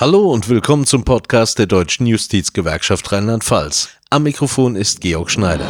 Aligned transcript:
Hallo 0.00 0.32
und 0.32 0.48
willkommen 0.48 0.86
zum 0.86 1.04
Podcast 1.04 1.58
der 1.58 1.66
Deutschen 1.66 2.06
Justizgewerkschaft 2.06 3.12
Rheinland-Pfalz. 3.12 3.90
Am 4.08 4.22
Mikrofon 4.22 4.74
ist 4.74 5.02
Georg 5.02 5.30
Schneider. 5.30 5.68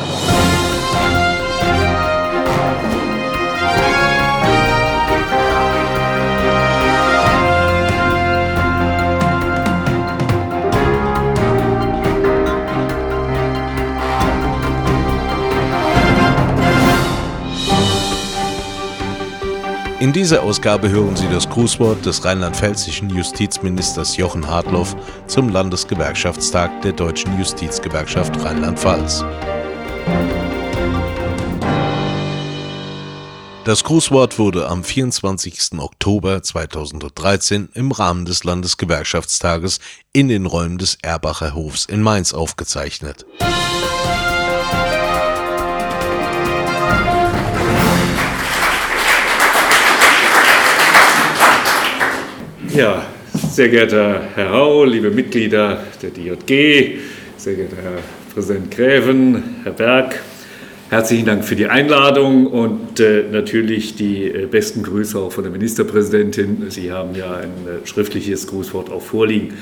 In 20.11 20.14
dieser 20.14 20.42
Ausgabe 20.42 20.90
hören 20.90 21.14
Sie 21.14 21.29
das 21.29 21.48
Grußwort 21.48 22.04
des 22.04 22.24
rheinland-pfälzischen 22.24 23.10
Justizministers 23.10 24.16
Jochen 24.16 24.45
Hartloff 24.45 24.96
zum 25.29 25.50
Landesgewerkschaftstag 25.50 26.82
der 26.82 26.95
Deutschen 26.95 27.38
Justizgewerkschaft 27.38 28.37
Rheinland-Pfalz. 28.45 29.24
Das 33.62 33.84
Grußwort 33.84 34.41
wurde 34.41 34.68
am 34.68 34.82
24. 34.82 35.78
Oktober 35.78 36.42
2013 36.42 37.68
im 37.74 37.92
Rahmen 37.92 38.24
des 38.24 38.42
Landesgewerkschaftstages 38.42 39.79
in 40.12 40.27
den 40.27 40.46
Räumen 40.46 40.79
des 40.79 40.98
Erbacher 41.02 41.54
Hofs 41.54 41.84
in 41.84 42.02
Mainz 42.02 42.34
aufgezeichnet. 42.34 43.27
Ja, 52.74 53.05
sehr 53.34 53.69
geehrter 53.69 54.23
Herr 54.37 54.51
Rau, 54.51 54.84
liebe 54.84 55.10
Mitglieder 55.10 55.83
der 56.01 56.10
DJG, 56.10 56.98
sehr 57.37 57.55
geehrter 57.55 57.76
Herr 57.82 57.99
Präsident 58.32 58.71
Gräven, 58.71 59.43
Herr 59.65 59.73
Berg, 59.73 60.21
herzlichen 60.88 61.26
Dank 61.26 61.45
für 61.45 61.57
die 61.57 61.66
Einladung 61.66 62.46
und 62.46 63.01
äh, 63.01 63.24
natürlich 63.29 63.96
die 63.96 64.26
äh, 64.26 64.47
besten 64.47 64.84
Grüße 64.84 65.19
auch 65.19 65.32
von 65.32 65.43
der 65.43 65.50
Ministerpräsidentin. 65.50 66.71
Sie 66.71 66.93
haben 66.93 67.16
ja 67.16 67.38
ein 67.38 67.48
äh, 67.66 67.87
schriftliches 67.88 68.47
Grußwort 68.47 68.88
auch 68.93 69.03
vorliegen. 69.03 69.54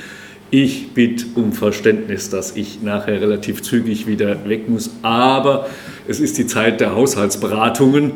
Ich 0.51 0.93
bitte 0.95 1.27
um 1.35 1.53
Verständnis, 1.53 2.31
dass 2.31 2.57
ich 2.57 2.83
nachher 2.83 3.21
relativ 3.21 3.63
zügig 3.63 4.07
wieder 4.07 4.49
weg 4.49 4.67
muss, 4.67 4.91
aber 5.03 5.69
es 6.07 6.21
ist 6.21 6.39
die 6.39 6.47
Zeit 6.47 6.81
der 6.81 6.95
Haushaltsberatungen 6.95 8.13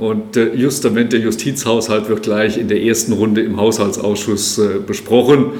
und 0.00 0.36
äh, 0.36 0.52
justament 0.52 1.12
der 1.12 1.20
Justizhaushalt 1.20 2.08
wird 2.08 2.24
gleich 2.24 2.58
in 2.58 2.66
der 2.66 2.82
ersten 2.82 3.12
Runde 3.12 3.42
im 3.42 3.56
Haushaltsausschuss 3.56 4.58
äh, 4.58 4.80
besprochen. 4.84 5.52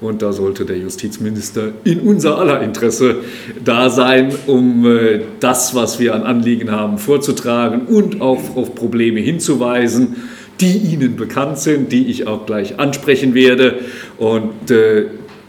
Und 0.00 0.22
da 0.22 0.32
sollte 0.32 0.64
der 0.64 0.78
Justizminister 0.78 1.72
in 1.84 2.00
unser 2.00 2.38
aller 2.38 2.60
Interesse 2.62 3.16
da 3.64 3.90
sein, 3.90 4.32
um 4.46 4.86
äh, 4.86 5.20
das, 5.40 5.74
was 5.74 5.98
wir 5.98 6.14
an 6.14 6.22
Anliegen 6.22 6.70
haben, 6.70 6.98
vorzutragen 6.98 7.86
und 7.86 8.20
auch 8.20 8.56
auf 8.56 8.76
Probleme 8.76 9.18
hinzuweisen, 9.18 10.16
die 10.60 10.76
Ihnen 10.76 11.16
bekannt 11.16 11.58
sind, 11.58 11.90
die 11.90 12.06
ich 12.06 12.26
auch 12.28 12.46
gleich 12.46 12.78
ansprechen 12.78 13.34
werde. 13.34 13.80
Und 14.18 14.70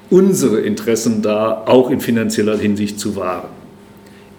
unsere 0.09 0.59
Interessen 0.59 1.21
da 1.21 1.63
auch 1.65 1.89
in 1.89 1.99
finanzieller 1.99 2.57
Hinsicht 2.57 2.99
zu 2.99 3.15
wahren. 3.15 3.49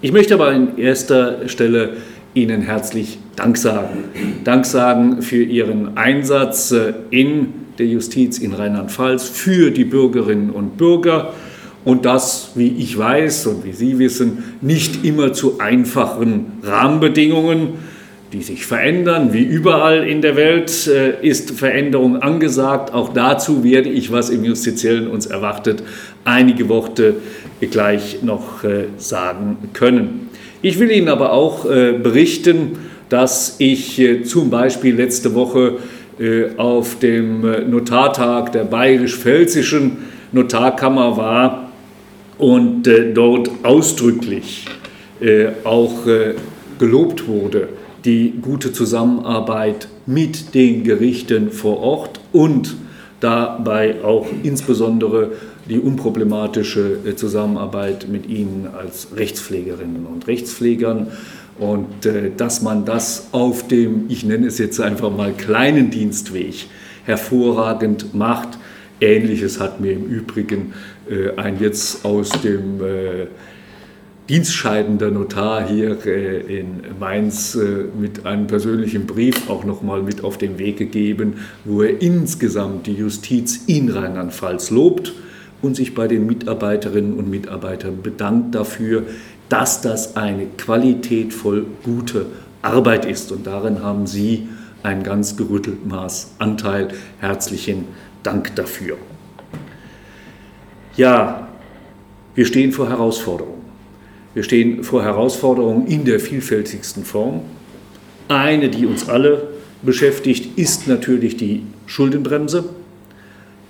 Ich 0.01 0.13
möchte 0.13 0.35
aber 0.35 0.49
an 0.49 0.77
erster 0.77 1.49
Stelle 1.49 1.97
Ihnen 2.35 2.63
herzlich 2.63 3.19
Dank 3.37 3.57
sagen. 3.57 4.05
Dank 4.45 4.67
sagen 4.67 5.23
für 5.23 5.43
Ihren 5.43 5.97
Einsatz 5.97 6.73
äh, 6.73 6.93
in 7.11 7.55
der 7.79 7.87
Justiz 7.87 8.39
in 8.39 8.53
Rheinland-Pfalz, 8.53 9.29
für 9.29 9.71
die 9.71 9.85
Bürgerinnen 9.85 10.51
und 10.51 10.77
Bürger 10.77 11.33
und 11.85 12.05
das, 12.05 12.53
wie 12.55 12.69
ich 12.69 12.97
weiß 12.97 13.47
und 13.47 13.65
wie 13.65 13.73
Sie 13.73 13.99
wissen, 13.99 14.57
nicht 14.61 15.05
immer 15.05 15.33
zu 15.33 15.59
einfachen 15.59 16.59
Rahmenbedingungen 16.63 17.75
die 18.35 18.43
sich 18.43 18.67
verändern. 18.67 19.33
Wie 19.33 19.45
überall 19.45 20.07
in 20.07 20.21
der 20.21 20.35
Welt 20.35 20.89
äh, 20.89 21.25
ist 21.27 21.53
Veränderung 21.53 22.21
angesagt. 22.21 22.93
Auch 22.93 23.13
dazu 23.13 23.63
werde 23.63 23.89
ich, 23.89 24.11
was 24.11 24.29
im 24.29 24.45
Justiziellen 24.45 25.07
uns 25.07 25.27
erwartet, 25.27 25.85
einige 26.25 26.69
Worte 26.69 27.15
gleich 27.71 28.23
noch 28.23 28.65
äh, 28.65 28.87
sagen 28.99 29.57
können. 29.73 30.29
Ich 30.63 30.81
will 30.81 30.91
Ihnen 30.91 31.09
aber 31.09 31.33
auch 31.33 31.65
äh, 31.65 31.93
berichten, 31.93 32.73
dass 33.09 33.57
ich 33.59 34.03
zum 34.25 34.51
Beispiel 34.51 34.97
letzte 34.97 35.35
Woche 35.35 35.75
auf 36.57 36.99
dem 36.99 37.43
Notartag 37.71 38.51
der 38.53 38.65
bayerisch-pfälzischen 38.65 39.99
Notarkammer 40.33 41.17
war 41.17 41.71
und 42.39 42.89
dort 43.13 43.51
ausdrücklich 43.63 44.65
auch 45.65 46.07
gelobt 46.79 47.29
wurde 47.29 47.69
die 48.05 48.35
gute 48.41 48.73
Zusammenarbeit 48.73 49.89
mit 50.07 50.55
den 50.55 50.85
Gerichten 50.85 51.51
vor 51.51 51.79
Ort 51.79 52.21
und 52.33 52.77
dabei 53.21 54.03
auch 54.05 54.27
insbesondere 54.43 55.33
die 55.69 55.79
unproblematische 55.79 56.99
äh, 57.07 57.17
Zusammenarbeit 57.17 58.07
mit 58.09 58.29
Ihnen 58.29 58.69
als 58.77 59.09
Rechtspflegerinnen 59.17 60.05
und 60.07 60.27
Rechtspflegern 60.27 61.09
und 61.59 62.05
äh, 62.05 62.31
dass 62.37 62.61
man 62.61 62.85
das 62.85 63.29
auf 63.33 63.67
dem, 63.67 64.05
ich 64.09 64.25
nenne 64.25 64.47
es 64.47 64.59
jetzt 64.59 64.81
einfach 64.81 65.11
mal 65.11 65.33
kleinen 65.33 65.91
Dienstweg 65.91 66.67
hervorragend 67.05 68.15
macht. 68.15 68.59
Ähnliches 69.01 69.59
hat 69.59 69.81
mir 69.81 69.93
im 69.93 70.05
Übrigen 70.05 70.75
äh, 71.09 71.35
ein 71.37 71.59
jetzt 71.61 72.05
aus 72.05 72.29
dem 72.43 72.81
dienstscheidender 74.29 75.11
Notar 75.11 75.67
hier 75.67 76.05
äh, 76.07 76.61
in 76.61 76.81
Mainz 76.99 77.55
äh, 77.55 77.85
mit 77.99 78.25
einem 78.25 78.47
persönlichen 78.47 79.07
Brief 79.07 79.51
auch 79.51 79.65
nochmal 79.65 80.03
mit 80.03 80.25
auf 80.25 80.39
den 80.39 80.59
Weg 80.59 80.79
gegeben, 80.79 81.35
wo 81.65 81.83
er 81.83 82.01
insgesamt 82.01 82.87
die 82.87 82.95
Justiz 82.95 83.65
in 83.67 83.91
Rheinland-Pfalz 83.91 84.71
lobt 84.71 85.13
und 85.61 85.77
sich 85.77 85.95
bei 85.95 86.09
den 86.09 86.27
Mitarbeiterinnen 86.27 87.15
und 87.15 87.29
Mitarbeitern 87.29 88.03
bedankt 88.03 88.55
dafür, 88.55 89.05
dass 89.49 89.83
das 89.83 90.17
eine 90.17 90.47
qualitätvoll 90.47 91.67
gute 91.83 92.27
Arbeit 92.63 93.05
ist. 93.05 93.31
Und 93.31 93.47
darin 93.47 93.83
haben 93.83 94.07
Sie 94.07 94.49
ein 94.83 95.03
ganz 95.03 95.37
gerüttelt 95.37 95.87
Maß 95.87 96.33
Anteil. 96.39 96.89
Herzlichen 97.21 97.85
Dank 98.23 98.57
dafür. 98.57 98.97
Ja, 100.97 101.49
wir 102.35 102.47
stehen 102.47 102.73
vor 102.73 102.89
Herausforderungen. 102.89 103.54
Wir 104.35 104.43
stehen 104.43 104.83
vor 104.83 105.05
Herausforderungen 105.05 105.87
in 105.87 106.05
der 106.05 106.19
vielfältigsten 106.19 107.05
Form. 107.05 107.43
Eine, 108.27 108.69
die 108.69 108.85
uns 108.85 109.09
alle 109.09 109.49
beschäftigt, 109.83 110.59
ist 110.59 110.89
natürlich 110.89 111.37
die 111.37 111.63
Schuldenbremse. 111.87 112.65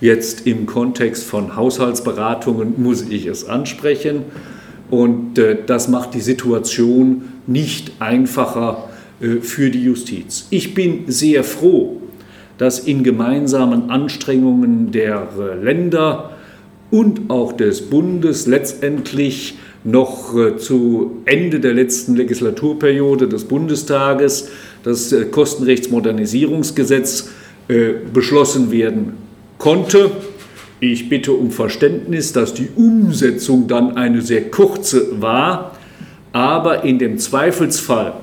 Jetzt 0.00 0.46
im 0.46 0.64
Kontext 0.64 1.24
von 1.24 1.54
Haushaltsberatungen 1.54 2.82
muss 2.82 3.02
ich 3.02 3.26
es 3.26 3.46
ansprechen. 3.46 4.22
Und 4.90 5.38
äh, 5.38 5.58
das 5.66 5.88
macht 5.88 6.14
die 6.14 6.20
Situation 6.20 7.24
nicht 7.46 7.92
einfacher 7.98 8.88
äh, 9.20 9.40
für 9.40 9.70
die 9.70 9.84
Justiz. 9.84 10.46
Ich 10.50 10.74
bin 10.74 11.04
sehr 11.08 11.44
froh, 11.44 12.00
dass 12.58 12.78
in 12.78 13.02
gemeinsamen 13.02 13.90
Anstrengungen 13.90 14.92
der 14.92 15.28
äh, 15.38 15.62
Länder 15.62 16.30
und 16.90 17.28
auch 17.28 17.52
des 17.52 17.90
Bundes 17.90 18.46
letztendlich 18.46 19.58
noch 19.84 20.34
äh, 20.34 20.56
zu 20.56 21.18
Ende 21.26 21.60
der 21.60 21.74
letzten 21.74 22.16
Legislaturperiode 22.16 23.28
des 23.28 23.44
Bundestages 23.44 24.48
das 24.82 25.12
äh, 25.12 25.26
Kostenrechtsmodernisierungsgesetz 25.26 27.28
äh, 27.68 27.90
beschlossen 28.12 28.72
werden 28.72 29.12
konnte. 29.58 30.10
Ich 30.80 31.10
bitte 31.10 31.32
um 31.32 31.50
Verständnis, 31.50 32.32
dass 32.32 32.54
die 32.54 32.68
Umsetzung 32.74 33.68
dann 33.68 33.96
eine 33.96 34.22
sehr 34.22 34.50
kurze 34.50 35.20
war, 35.20 35.76
aber 36.32 36.84
in 36.84 36.98
dem 36.98 37.18
Zweifelsfall, 37.18 38.14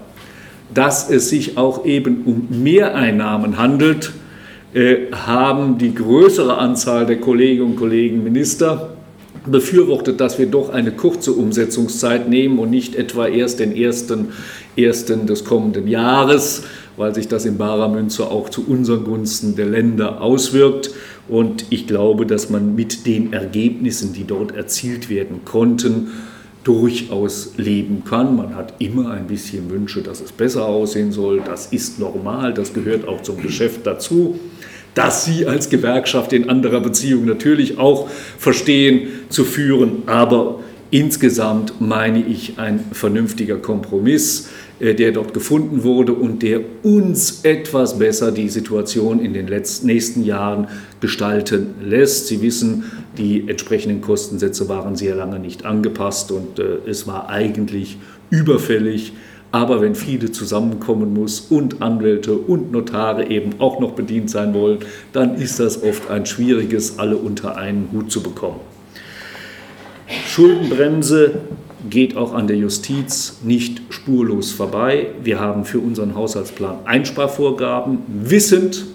dass 0.73 1.09
es 1.09 1.29
sich 1.29 1.57
auch 1.57 1.85
eben 1.85 2.23
um 2.25 2.47
Mehreinnahmen 2.63 3.57
handelt, 3.57 4.11
haben 5.11 5.77
die 5.77 5.93
größere 5.93 6.57
Anzahl 6.57 7.05
der 7.05 7.17
Kolleginnen 7.17 7.71
und 7.71 7.75
Kollegen 7.75 8.23
Minister 8.23 8.95
befürwortet, 9.45 10.19
dass 10.21 10.37
wir 10.37 10.45
doch 10.45 10.69
eine 10.69 10.91
kurze 10.91 11.33
Umsetzungszeit 11.33 12.29
nehmen 12.29 12.59
und 12.59 12.69
nicht 12.69 12.95
etwa 12.95 13.27
erst 13.27 13.59
den 13.59 13.75
ersten, 13.75 14.29
ersten 14.75 15.25
des 15.25 15.45
kommenden 15.45 15.87
Jahres, 15.87 16.63
weil 16.97 17.15
sich 17.15 17.27
das 17.27 17.45
in 17.45 17.57
barer 17.57 17.89
Münze 17.89 18.29
auch 18.29 18.49
zu 18.49 18.65
unseren 18.67 19.03
Gunsten 19.03 19.55
der 19.55 19.65
Länder 19.65 20.21
auswirkt. 20.21 20.91
Und 21.27 21.65
ich 21.69 21.87
glaube, 21.87 22.25
dass 22.25 22.49
man 22.49 22.75
mit 22.75 23.05
den 23.07 23.33
Ergebnissen, 23.33 24.13
die 24.13 24.25
dort 24.25 24.55
erzielt 24.55 25.09
werden 25.09 25.41
konnten, 25.45 26.09
durchaus 26.63 27.53
leben 27.57 28.03
kann. 28.03 28.35
Man 28.35 28.55
hat 28.55 28.75
immer 28.79 29.11
ein 29.11 29.27
bisschen 29.27 29.71
Wünsche, 29.71 30.01
dass 30.01 30.21
es 30.21 30.31
besser 30.31 30.65
aussehen 30.65 31.11
soll. 31.11 31.41
Das 31.43 31.67
ist 31.67 31.99
normal, 31.99 32.53
das 32.53 32.73
gehört 32.73 33.07
auch 33.07 33.23
zum 33.23 33.41
Geschäft 33.41 33.81
dazu. 33.85 34.39
Das 34.93 35.25
Sie 35.25 35.45
als 35.45 35.69
Gewerkschaft 35.69 36.33
in 36.33 36.49
anderer 36.49 36.81
Beziehung 36.81 37.25
natürlich 37.25 37.77
auch 37.77 38.09
verstehen 38.09 39.07
zu 39.29 39.45
führen. 39.45 40.03
Aber 40.05 40.59
insgesamt 40.89 41.79
meine 41.79 42.25
ich 42.25 42.59
ein 42.59 42.83
vernünftiger 42.91 43.57
Kompromiss, 43.57 44.49
äh, 44.79 44.93
der 44.93 45.11
dort 45.11 45.33
gefunden 45.33 45.83
wurde 45.83 46.13
und 46.13 46.43
der 46.43 46.61
uns 46.83 47.41
etwas 47.43 47.97
besser 47.97 48.31
die 48.31 48.49
Situation 48.49 49.19
in 49.23 49.33
den 49.33 49.47
letzten, 49.47 49.87
nächsten 49.87 50.23
Jahren 50.23 50.67
gestalten 50.99 51.75
lässt. 51.81 52.27
Sie 52.27 52.41
wissen, 52.41 52.83
die 53.17 53.47
entsprechenden 53.47 54.01
Kostensätze 54.01 54.67
waren 54.67 54.95
sehr 54.95 55.15
lange 55.15 55.39
nicht 55.39 55.65
angepasst 55.65 56.31
und 56.31 56.59
äh, 56.59 56.89
es 56.89 57.07
war 57.07 57.29
eigentlich 57.29 57.97
überfällig. 58.29 59.13
Aber 59.51 59.81
wenn 59.81 59.95
viele 59.95 60.31
zusammenkommen 60.31 61.13
muss 61.13 61.41
und 61.41 61.81
Anwälte 61.81 62.33
und 62.33 62.71
Notare 62.71 63.29
eben 63.29 63.59
auch 63.59 63.79
noch 63.81 63.91
bedient 63.91 64.29
sein 64.29 64.53
wollen, 64.53 64.79
dann 65.11 65.35
ist 65.35 65.59
das 65.59 65.83
oft 65.83 66.09
ein 66.09 66.25
schwieriges, 66.25 66.99
alle 66.99 67.17
unter 67.17 67.57
einen 67.57 67.89
Hut 67.91 68.11
zu 68.11 68.23
bekommen. 68.23 68.61
Schuldenbremse 70.27 71.39
geht 71.89 72.15
auch 72.15 72.33
an 72.33 72.47
der 72.47 72.57
Justiz 72.57 73.39
nicht 73.43 73.81
spurlos 73.89 74.51
vorbei. 74.51 75.07
Wir 75.21 75.39
haben 75.39 75.65
für 75.65 75.79
unseren 75.79 76.15
Haushaltsplan 76.15 76.79
Einsparvorgaben, 76.85 77.99
wissend, 78.07 78.85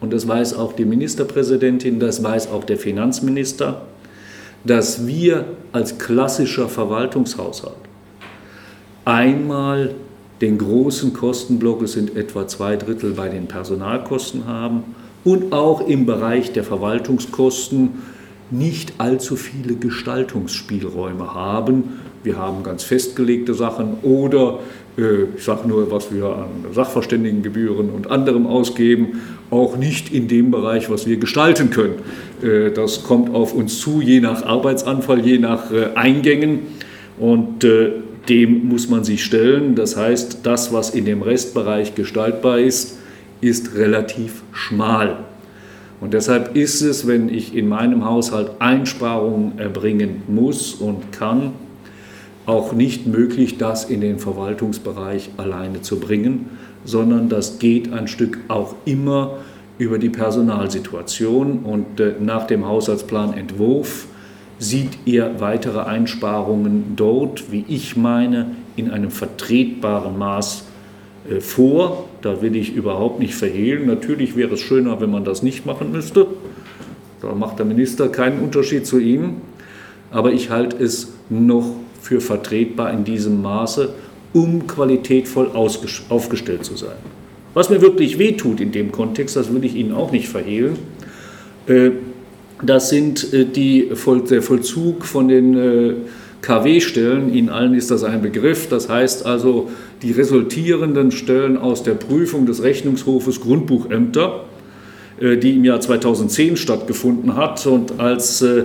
und 0.00 0.12
das 0.12 0.28
weiß 0.28 0.54
auch 0.54 0.74
die 0.74 0.84
Ministerpräsidentin, 0.84 1.98
das 1.98 2.22
weiß 2.22 2.50
auch 2.52 2.64
der 2.64 2.78
Finanzminister, 2.78 3.82
dass 4.64 5.06
wir 5.06 5.44
als 5.72 5.98
klassischer 5.98 6.68
Verwaltungshaushalt 6.68 7.87
einmal 9.08 9.94
den 10.42 10.58
großen 10.58 11.14
Kostenblock, 11.14 11.82
es 11.82 11.92
sind 11.92 12.14
etwa 12.14 12.46
zwei 12.46 12.76
Drittel 12.76 13.12
bei 13.12 13.28
den 13.28 13.46
Personalkosten 13.46 14.46
haben 14.46 14.84
und 15.24 15.52
auch 15.52 15.88
im 15.88 16.04
Bereich 16.04 16.52
der 16.52 16.62
Verwaltungskosten 16.62 18.02
nicht 18.50 18.94
allzu 18.98 19.36
viele 19.36 19.74
Gestaltungsspielräume 19.74 21.34
haben. 21.34 22.00
Wir 22.22 22.36
haben 22.36 22.62
ganz 22.62 22.84
festgelegte 22.84 23.54
Sachen 23.54 23.98
oder 24.02 24.60
äh, 24.96 25.24
ich 25.36 25.44
sage 25.44 25.66
nur, 25.66 25.90
was 25.90 26.12
wir 26.12 26.26
an 26.26 26.72
Sachverständigengebühren 26.72 27.90
und 27.90 28.10
anderem 28.10 28.46
ausgeben, 28.46 29.20
auch 29.50 29.76
nicht 29.76 30.12
in 30.12 30.28
dem 30.28 30.50
Bereich, 30.50 30.90
was 30.90 31.06
wir 31.06 31.16
gestalten 31.16 31.70
können. 31.70 31.94
Äh, 32.42 32.70
das 32.72 33.04
kommt 33.04 33.34
auf 33.34 33.54
uns 33.54 33.80
zu, 33.80 34.02
je 34.02 34.20
nach 34.20 34.44
Arbeitsanfall, 34.44 35.24
je 35.24 35.38
nach 35.38 35.72
äh, 35.72 35.94
Eingängen. 35.94 36.60
Und 37.18 37.64
dem 38.28 38.68
muss 38.68 38.88
man 38.88 39.04
sich 39.04 39.24
stellen. 39.24 39.74
Das 39.74 39.96
heißt, 39.96 40.40
das, 40.42 40.72
was 40.72 40.90
in 40.90 41.04
dem 41.04 41.22
Restbereich 41.22 41.94
gestaltbar 41.94 42.58
ist, 42.58 42.98
ist 43.40 43.74
relativ 43.74 44.42
schmal. 44.52 45.18
Und 46.00 46.14
deshalb 46.14 46.56
ist 46.56 46.80
es, 46.82 47.06
wenn 47.06 47.28
ich 47.28 47.56
in 47.56 47.68
meinem 47.68 48.04
Haushalt 48.04 48.52
Einsparungen 48.60 49.58
erbringen 49.58 50.22
muss 50.28 50.74
und 50.74 51.12
kann, 51.12 51.52
auch 52.46 52.72
nicht 52.72 53.06
möglich, 53.06 53.58
das 53.58 53.84
in 53.84 54.00
den 54.00 54.18
Verwaltungsbereich 54.18 55.30
alleine 55.36 55.82
zu 55.82 56.00
bringen, 56.00 56.48
sondern 56.84 57.28
das 57.28 57.58
geht 57.58 57.92
ein 57.92 58.08
Stück 58.08 58.38
auch 58.48 58.74
immer 58.86 59.38
über 59.76 59.98
die 59.98 60.08
Personalsituation. 60.08 61.58
Und 61.58 62.00
äh, 62.00 62.14
nach 62.20 62.46
dem 62.46 62.66
Haushaltsplanentwurf 62.66 64.06
sieht 64.58 64.98
ihr 65.04 65.36
weitere 65.38 65.80
Einsparungen 65.80 66.94
dort, 66.96 67.52
wie 67.52 67.64
ich 67.68 67.96
meine, 67.96 68.56
in 68.76 68.90
einem 68.90 69.10
vertretbaren 69.10 70.18
Maß 70.18 70.64
äh, 71.30 71.40
vor. 71.40 72.08
Da 72.22 72.42
will 72.42 72.56
ich 72.56 72.74
überhaupt 72.74 73.20
nicht 73.20 73.34
verhehlen. 73.34 73.86
Natürlich 73.86 74.36
wäre 74.36 74.54
es 74.54 74.60
schöner, 74.60 75.00
wenn 75.00 75.10
man 75.10 75.24
das 75.24 75.42
nicht 75.42 75.66
machen 75.66 75.92
müsste. 75.92 76.26
Da 77.20 77.34
macht 77.34 77.58
der 77.58 77.66
Minister 77.66 78.08
keinen 78.08 78.40
Unterschied 78.40 78.86
zu 78.86 78.98
ihm. 78.98 79.36
Aber 80.10 80.32
ich 80.32 80.50
halte 80.50 80.82
es 80.82 81.12
noch 81.28 81.66
für 82.00 82.20
vertretbar 82.20 82.92
in 82.92 83.04
diesem 83.04 83.42
Maße, 83.42 83.90
um 84.32 84.66
qualitätvoll 84.66 85.50
aufgestellt 85.54 86.64
zu 86.64 86.76
sein. 86.76 86.96
Was 87.54 87.70
mir 87.70 87.80
wirklich 87.80 88.18
wehtut 88.18 88.60
in 88.60 88.72
dem 88.72 88.92
Kontext, 88.92 89.36
das 89.36 89.52
will 89.52 89.64
ich 89.64 89.74
Ihnen 89.74 89.92
auch 89.92 90.12
nicht 90.12 90.28
verhehlen, 90.28 90.78
äh, 91.66 91.90
das 92.62 92.90
sind 92.90 93.32
äh, 93.32 93.44
die, 93.44 93.90
der 94.30 94.42
Vollzug 94.42 95.04
von 95.04 95.28
den 95.28 96.06
KW-Stellen. 96.42 97.32
Ihnen 97.32 97.48
allen 97.48 97.74
ist 97.74 97.90
das 97.90 98.04
ein 98.04 98.22
Begriff. 98.22 98.68
Das 98.68 98.88
heißt 98.88 99.26
also 99.26 99.70
die 100.02 100.12
resultierenden 100.12 101.10
Stellen 101.10 101.56
aus 101.56 101.82
der 101.82 101.94
Prüfung 101.94 102.46
des 102.46 102.62
Rechnungshofes 102.62 103.40
Grundbuchämter, 103.40 104.44
äh, 105.20 105.36
die 105.36 105.56
im 105.56 105.64
Jahr 105.64 105.80
2010 105.80 106.56
stattgefunden 106.56 107.36
hat 107.36 107.66
und 107.66 107.98
als 107.98 108.42
äh, 108.42 108.64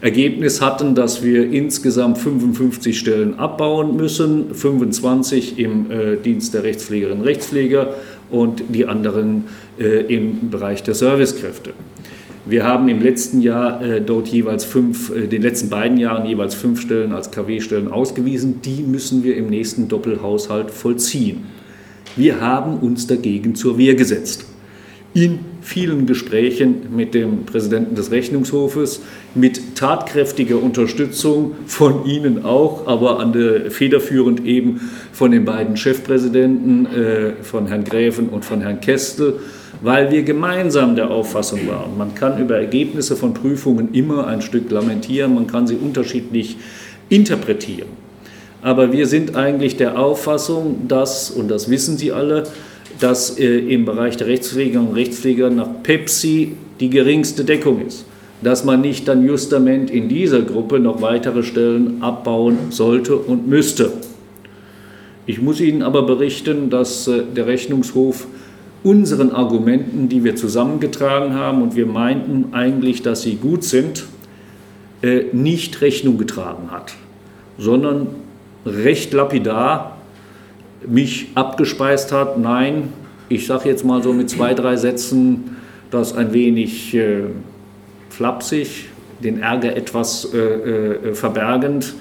Ergebnis 0.00 0.60
hatten, 0.60 0.96
dass 0.96 1.22
wir 1.22 1.48
insgesamt 1.52 2.18
55 2.18 2.98
Stellen 2.98 3.38
abbauen 3.38 3.94
müssen, 3.94 4.52
25 4.52 5.60
im 5.60 5.90
äh, 5.92 6.16
Dienst 6.16 6.54
der 6.54 6.64
Rechtspflegerinnen 6.64 7.20
und 7.20 7.26
Rechtspfleger 7.26 7.94
und 8.30 8.64
die 8.70 8.86
anderen 8.86 9.44
im 9.78 10.50
Bereich 10.50 10.82
der 10.82 10.94
Servicekräfte. 10.94 11.72
Wir 12.44 12.64
haben 12.64 12.88
im 12.88 13.00
letzten 13.00 13.40
Jahr 13.40 13.80
äh, 13.82 14.00
dort 14.00 14.26
jeweils 14.26 14.64
fünf, 14.64 15.14
äh, 15.14 15.28
den 15.28 15.42
letzten 15.42 15.68
beiden 15.68 15.96
Jahren 15.96 16.26
jeweils 16.26 16.56
fünf 16.56 16.80
Stellen 16.80 17.12
als 17.12 17.30
KW-Stellen 17.30 17.86
ausgewiesen. 17.86 18.60
Die 18.62 18.82
müssen 18.82 19.22
wir 19.22 19.36
im 19.36 19.48
nächsten 19.48 19.86
Doppelhaushalt 19.86 20.72
vollziehen. 20.72 21.44
Wir 22.16 22.40
haben 22.40 22.78
uns 22.78 23.06
dagegen 23.06 23.54
zur 23.54 23.78
Wehr 23.78 23.94
gesetzt. 23.94 24.44
In 25.14 25.40
vielen 25.60 26.06
Gesprächen 26.06 26.96
mit 26.96 27.14
dem 27.14 27.44
Präsidenten 27.44 27.94
des 27.94 28.10
Rechnungshofes, 28.10 29.02
mit 29.36 29.76
tatkräftiger 29.76 30.60
Unterstützung 30.60 31.52
von 31.66 32.06
Ihnen 32.06 32.44
auch, 32.44 32.88
aber 32.88 33.20
an 33.20 33.32
der, 33.32 33.70
federführend 33.70 34.44
eben 34.44 34.80
von 35.12 35.30
den 35.30 35.44
beiden 35.44 35.76
Chefpräsidenten, 35.76 36.86
äh, 36.86 37.32
von 37.42 37.68
Herrn 37.68 37.84
Gräfen 37.84 38.30
und 38.30 38.44
von 38.44 38.62
Herrn 38.62 38.80
Kestel 38.80 39.38
weil 39.82 40.10
wir 40.10 40.22
gemeinsam 40.22 40.94
der 40.96 41.10
Auffassung 41.10 41.66
waren, 41.68 41.98
man 41.98 42.14
kann 42.14 42.40
über 42.40 42.56
Ergebnisse 42.56 43.16
von 43.16 43.34
Prüfungen 43.34 43.92
immer 43.92 44.26
ein 44.28 44.40
Stück 44.40 44.70
lamentieren, 44.70 45.34
man 45.34 45.46
kann 45.46 45.66
sie 45.66 45.76
unterschiedlich 45.76 46.56
interpretieren. 47.08 47.88
Aber 48.62 48.92
wir 48.92 49.08
sind 49.08 49.34
eigentlich 49.34 49.76
der 49.76 49.98
Auffassung, 49.98 50.86
dass, 50.86 51.30
und 51.30 51.50
das 51.50 51.68
wissen 51.68 51.98
Sie 51.98 52.12
alle, 52.12 52.44
dass 53.00 53.38
äh, 53.38 53.58
im 53.58 53.84
Bereich 53.84 54.16
der 54.16 54.28
Rechtspfleger 54.28 54.78
und 54.78 54.94
Rechtspfleger 54.94 55.50
nach 55.50 55.68
Pepsi 55.82 56.52
die 56.78 56.88
geringste 56.88 57.44
Deckung 57.44 57.84
ist. 57.84 58.04
Dass 58.40 58.64
man 58.64 58.80
nicht 58.80 59.08
dann 59.08 59.24
justament 59.24 59.90
in 59.90 60.08
dieser 60.08 60.42
Gruppe 60.42 60.78
noch 60.78 61.02
weitere 61.02 61.42
Stellen 61.42 62.02
abbauen 62.02 62.58
sollte 62.70 63.16
und 63.16 63.48
müsste. 63.48 63.92
Ich 65.26 65.40
muss 65.40 65.60
Ihnen 65.60 65.82
aber 65.82 66.02
berichten, 66.02 66.70
dass 66.70 67.08
äh, 67.08 67.22
der 67.34 67.48
Rechnungshof 67.48 68.28
unseren 68.84 69.30
Argumenten, 69.32 70.08
die 70.08 70.24
wir 70.24 70.36
zusammengetragen 70.36 71.34
haben 71.34 71.62
und 71.62 71.76
wir 71.76 71.86
meinten 71.86 72.52
eigentlich, 72.52 73.02
dass 73.02 73.22
sie 73.22 73.36
gut 73.36 73.64
sind, 73.64 74.04
äh, 75.02 75.24
nicht 75.32 75.80
Rechnung 75.80 76.18
getragen 76.18 76.70
hat, 76.70 76.94
sondern 77.58 78.08
recht 78.66 79.12
lapidar 79.12 79.98
mich 80.86 81.28
abgespeist 81.34 82.12
hat, 82.12 82.38
nein, 82.38 82.92
ich 83.28 83.46
sage 83.46 83.68
jetzt 83.68 83.84
mal 83.84 84.02
so 84.02 84.12
mit 84.12 84.28
zwei, 84.30 84.54
drei 84.54 84.76
Sätzen, 84.76 85.56
das 85.90 86.14
ein 86.14 86.32
wenig 86.32 86.94
äh, 86.94 87.24
flapsig, 88.10 88.88
den 89.22 89.40
Ärger 89.40 89.76
etwas 89.76 90.28
äh, 90.34 90.38
äh, 90.38 91.14
verbergend, 91.14 91.94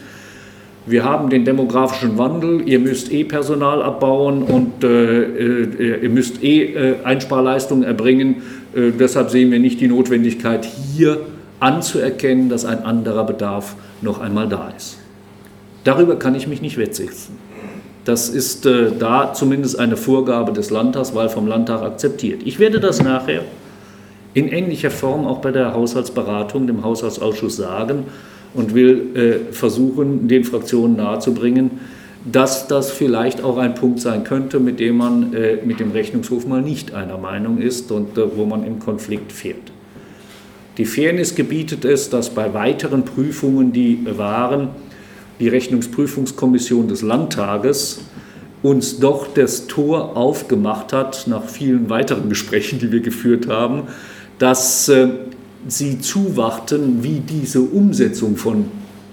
wir 0.86 1.04
haben 1.04 1.30
den 1.30 1.46
demografischen 1.46 2.18
Wandel, 2.18 2.68
ihr 2.68 2.80
müsst 2.80 3.12
eh 3.12 3.24
Personal 3.24 3.84
abbauen 3.84 4.42
und 4.42 4.84
äh, 4.84 5.24
äh, 5.24 6.04
ihr 6.04 6.10
müsst 6.10 6.44
eh 6.44 6.74
äh, 6.74 6.96
Einsparleistungen 7.04 7.84
erbringen. 7.84 8.42
Äh, 8.74 8.92
deshalb 8.92 9.30
sehen 9.30 9.52
wir 9.52 9.60
nicht 9.60 9.80
die 9.80 9.88
Notwendigkeit, 9.88 10.66
hier 10.66 11.20
anzuerkennen, 11.60 12.50
dass 12.50 12.66
ein 12.66 12.84
anderer 12.84 13.26
Bedarf 13.26 13.76
noch 14.02 14.20
einmal 14.20 14.50
da 14.50 14.74
ist. 14.76 14.98
Darüber 15.84 16.18
kann 16.18 16.34
ich 16.34 16.48
mich 16.48 16.62
nicht 16.64 16.78
wettsetzen. 16.78 17.38
Das 18.04 18.30
ist 18.30 18.66
äh, 18.66 18.92
da 18.98 19.34
zumindest 19.34 19.78
eine 19.80 19.98
Vorgabe 19.98 20.52
des 20.52 20.72
Landtags, 20.72 21.14
weil 21.14 21.30
vom 21.30 21.46
Landtag 21.46 21.84
akzeptiert. 21.84 22.42
Ich 22.46 22.58
werde 22.58 22.80
das 22.80 23.04
nachher 23.04 23.44
in 24.34 24.48
ähnlicher 24.48 24.90
Form 24.90 25.28
auch 25.28 25.40
bei 25.40 25.52
der 25.52 25.76
Haushaltsberatung, 25.76 26.66
dem 26.66 26.84
Haushaltsausschuss 26.84 27.58
sagen 27.58 28.06
und 28.54 28.74
will 28.74 29.16
äh, 29.16 29.54
versuchen, 29.54 30.28
den 30.28 30.44
Fraktionen 30.44 30.98
nahezubringen, 30.98 31.72
dass 32.32 32.68
das 32.68 32.92
vielleicht 32.92 33.44
auch 33.44 33.58
ein 33.58 33.74
Punkt 33.76 34.00
sein 34.00 34.24
könnte, 34.24 34.60
mit 34.60 34.80
dem 34.80 34.98
man 34.98 35.34
äh, 35.34 35.58
mit 35.66 35.80
dem 35.80 35.92
Rechnungshof 35.92 36.46
mal 36.46 36.62
nicht 36.62 36.94
einer 36.94 37.18
Meinung 37.18 37.60
ist 37.60 37.92
und 37.92 38.18
äh, 38.18 38.36
wo 38.36 38.46
man 38.46 38.66
im 38.66 38.80
Konflikt 38.80 39.32
fährt. 39.32 39.72
Die 40.78 40.86
Fairness 40.86 41.36
gebietet 41.36 41.84
es, 41.84 42.10
dass 42.10 42.30
bei 42.30 42.54
weiteren 42.54 43.04
Prüfungen, 43.04 43.74
die 43.74 44.06
waren, 44.18 44.70
die 45.40 45.48
Rechnungsprüfungskommission 45.48 46.88
des 46.88 47.02
Landtages 47.02 48.02
uns 48.62 49.00
doch 49.00 49.28
das 49.34 49.66
Tor 49.68 50.16
aufgemacht 50.16 50.94
hat, 50.94 51.26
nach 51.28 51.46
vielen 51.46 51.90
weiteren 51.90 52.30
Gesprächen, 52.30 52.80
die 52.80 52.92
wir 52.92 53.02
geführt 53.02 53.48
haben, 53.48 53.84
dass 54.38 54.88
äh, 54.90 55.10
sie 55.68 56.00
zuwarten, 56.00 57.04
wie 57.04 57.20
diese 57.20 57.62
Umsetzung 57.62 58.38
von 58.38 58.66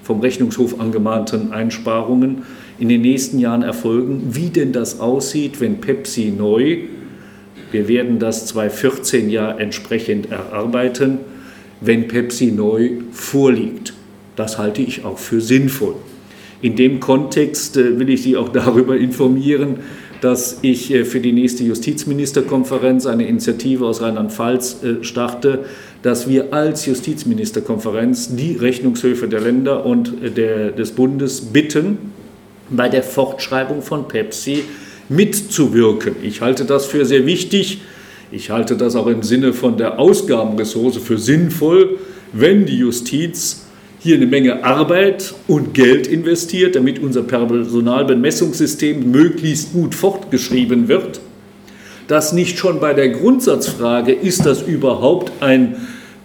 vom 0.09 0.21
Rechnungshof 0.21 0.81
angemahnten 0.81 1.53
Einsparungen 1.53 2.45
in 2.79 2.89
den 2.89 3.03
nächsten 3.03 3.39
Jahren 3.39 3.63
erfolgen, 3.63 4.29
wie 4.31 4.49
denn 4.49 4.73
das 4.73 5.01
aussieht, 5.01 5.61
wenn 5.61 5.83
Pepsi 5.83 6.33
neu, 6.35 6.79
wir 7.71 7.89
werden 7.89 8.19
das 8.19 8.47
2014 8.47 9.29
ja 9.29 9.51
entsprechend 9.53 10.31
erarbeiten, 10.31 11.19
wenn 11.83 12.09
Pepsi 12.09 12.53
neu 12.53 12.93
vorliegt. 13.13 13.93
Das 14.35 14.57
halte 14.57 14.81
ich 14.81 15.05
auch 15.05 15.19
für 15.19 15.43
sinnvoll. 15.43 15.97
In 16.63 16.75
dem 16.75 17.01
Kontext 17.01 17.77
äh, 17.77 17.99
will 17.99 18.09
ich 18.09 18.23
Sie 18.23 18.39
auch 18.39 18.49
darüber 18.53 18.97
informieren, 18.97 19.81
dass 20.21 20.59
ich 20.63 20.93
äh, 20.93 21.05
für 21.05 21.21
die 21.21 21.33
nächste 21.33 21.65
Justizministerkonferenz 21.65 23.07
eine 23.07 23.27
Initiative 23.27 23.87
aus 23.87 24.03
Rheinland-Pfalz 24.03 24.83
äh, 24.83 25.05
starte, 25.05 25.65
dass 26.03 26.29
wir 26.29 26.53
als 26.53 26.87
Justizministerkonferenz 26.87 28.37
die 28.37 28.57
Rechnungshöfe 28.57 29.29
der 29.29 29.41
Länder 29.41 29.85
und 29.85 30.13
der, 30.37 30.71
des 30.71 30.93
Bundes 30.93 31.41
bitten, 31.41 31.99
bei 32.71 32.89
der 32.89 33.03
Fortschreibung 33.03 33.83
von 33.83 34.09
Pepsi 34.09 34.65
mitzuwirken. 35.09 36.17
Ich 36.23 36.41
halte 36.41 36.65
das 36.65 36.87
für 36.87 37.05
sehr 37.05 37.27
wichtig. 37.27 37.81
Ich 38.31 38.51
halte 38.51 38.77
das 38.77 38.95
auch 38.95 39.07
im 39.07 39.23
Sinne 39.23 39.53
von 39.53 39.79
der 39.79 39.99
Ausgabenressource 39.99 40.99
für 40.99 41.19
sinnvoll, 41.19 41.99
wenn 42.33 42.67
die 42.67 42.79
Justiz 42.79 43.68
hier 44.01 44.17
eine 44.17 44.27
Menge 44.27 44.65
Arbeit 44.65 45.35
und 45.47 45.75
Geld 45.75 46.07
investiert, 46.07 46.77
damit 46.77 47.03
unser 47.03 47.23
Personalbemessungssystem 47.23 49.11
möglichst 49.11 49.73
gut 49.73 49.95
fortgeschrieben 49.95 50.89
wird, 50.89 51.21
dass 52.07 52.33
nicht 52.33 52.59
schon 52.59 52.81
bei 52.81 52.95
der 52.95 53.11
Grundsatzfrage, 53.11 54.13
ist 54.13 54.47
das 54.47 54.63
überhaupt 54.63 55.33
ein 55.41 55.77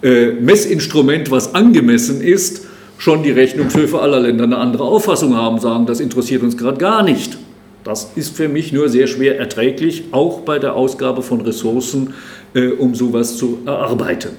äh, 0.02 0.32
Messinstrument, 0.32 1.32
was 1.32 1.56
angemessen 1.56 2.22
ist, 2.22 2.68
schon 2.98 3.24
die 3.24 3.32
Rechnungshöfe 3.32 4.00
aller 4.00 4.20
Länder 4.20 4.44
eine 4.44 4.58
andere 4.58 4.84
Auffassung 4.84 5.36
haben, 5.36 5.60
sagen, 5.60 5.86
das 5.86 6.00
interessiert 6.00 6.44
uns 6.44 6.58
gerade 6.58 6.78
gar 6.78 7.04
nicht. 7.04 7.38
Das 7.84 8.12
ist 8.16 8.36
für 8.38 8.48
mich 8.48 8.72
nur 8.72 8.88
sehr 8.88 9.08
schwer 9.08 9.38
erträglich, 9.38 10.06
auch 10.12 10.42
bei 10.42 10.58
der 10.58 10.76
Ausgabe 10.76 11.22
von 11.22 11.42
Ressourcen, 11.42 12.14
äh, 12.54 12.68
um 12.68 12.96
sowas 12.96 13.36
zu 13.36 13.60
erarbeiten. 13.66 14.30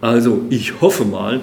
Also 0.00 0.42
ich 0.50 0.80
hoffe 0.82 1.04
mal, 1.04 1.40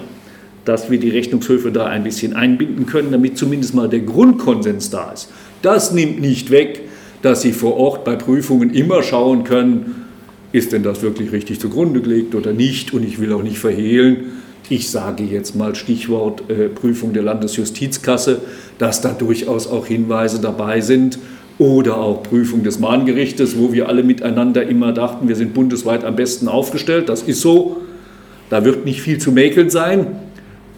dass 0.64 0.90
wir 0.90 0.98
die 0.98 1.10
Rechnungshöfe 1.10 1.72
da 1.72 1.86
ein 1.86 2.04
bisschen 2.04 2.34
einbinden 2.34 2.86
können, 2.86 3.10
damit 3.10 3.36
zumindest 3.36 3.74
mal 3.74 3.88
der 3.88 4.00
Grundkonsens 4.00 4.90
da 4.90 5.10
ist. 5.12 5.28
Das 5.60 5.92
nimmt 5.92 6.20
nicht 6.20 6.50
weg, 6.50 6.82
dass 7.22 7.42
Sie 7.42 7.52
vor 7.52 7.76
Ort 7.76 8.04
bei 8.04 8.16
Prüfungen 8.16 8.70
immer 8.70 9.02
schauen 9.02 9.44
können, 9.44 10.06
ist 10.52 10.72
denn 10.72 10.82
das 10.82 11.02
wirklich 11.02 11.32
richtig 11.32 11.60
zugrunde 11.60 12.00
gelegt 12.00 12.34
oder 12.34 12.52
nicht. 12.52 12.92
Und 12.92 13.04
ich 13.04 13.20
will 13.20 13.32
auch 13.32 13.42
nicht 13.42 13.58
verhehlen, 13.58 14.32
ich 14.68 14.90
sage 14.90 15.24
jetzt 15.24 15.56
mal 15.56 15.74
Stichwort 15.74 16.48
äh, 16.48 16.68
Prüfung 16.68 17.12
der 17.12 17.22
Landesjustizkasse, 17.22 18.40
dass 18.78 19.00
da 19.00 19.10
durchaus 19.12 19.66
auch 19.66 19.86
Hinweise 19.86 20.40
dabei 20.40 20.80
sind 20.80 21.18
oder 21.58 21.98
auch 21.98 22.22
Prüfung 22.22 22.62
des 22.62 22.78
Mahngerichtes, 22.78 23.58
wo 23.58 23.72
wir 23.72 23.88
alle 23.88 24.02
miteinander 24.02 24.66
immer 24.66 24.92
dachten, 24.92 25.28
wir 25.28 25.36
sind 25.36 25.54
bundesweit 25.54 26.04
am 26.04 26.16
besten 26.16 26.48
aufgestellt. 26.48 27.08
Das 27.08 27.22
ist 27.22 27.40
so. 27.40 27.78
Da 28.50 28.64
wird 28.64 28.84
nicht 28.84 29.00
viel 29.00 29.18
zu 29.18 29.32
mäkeln 29.32 29.70
sein 29.70 30.06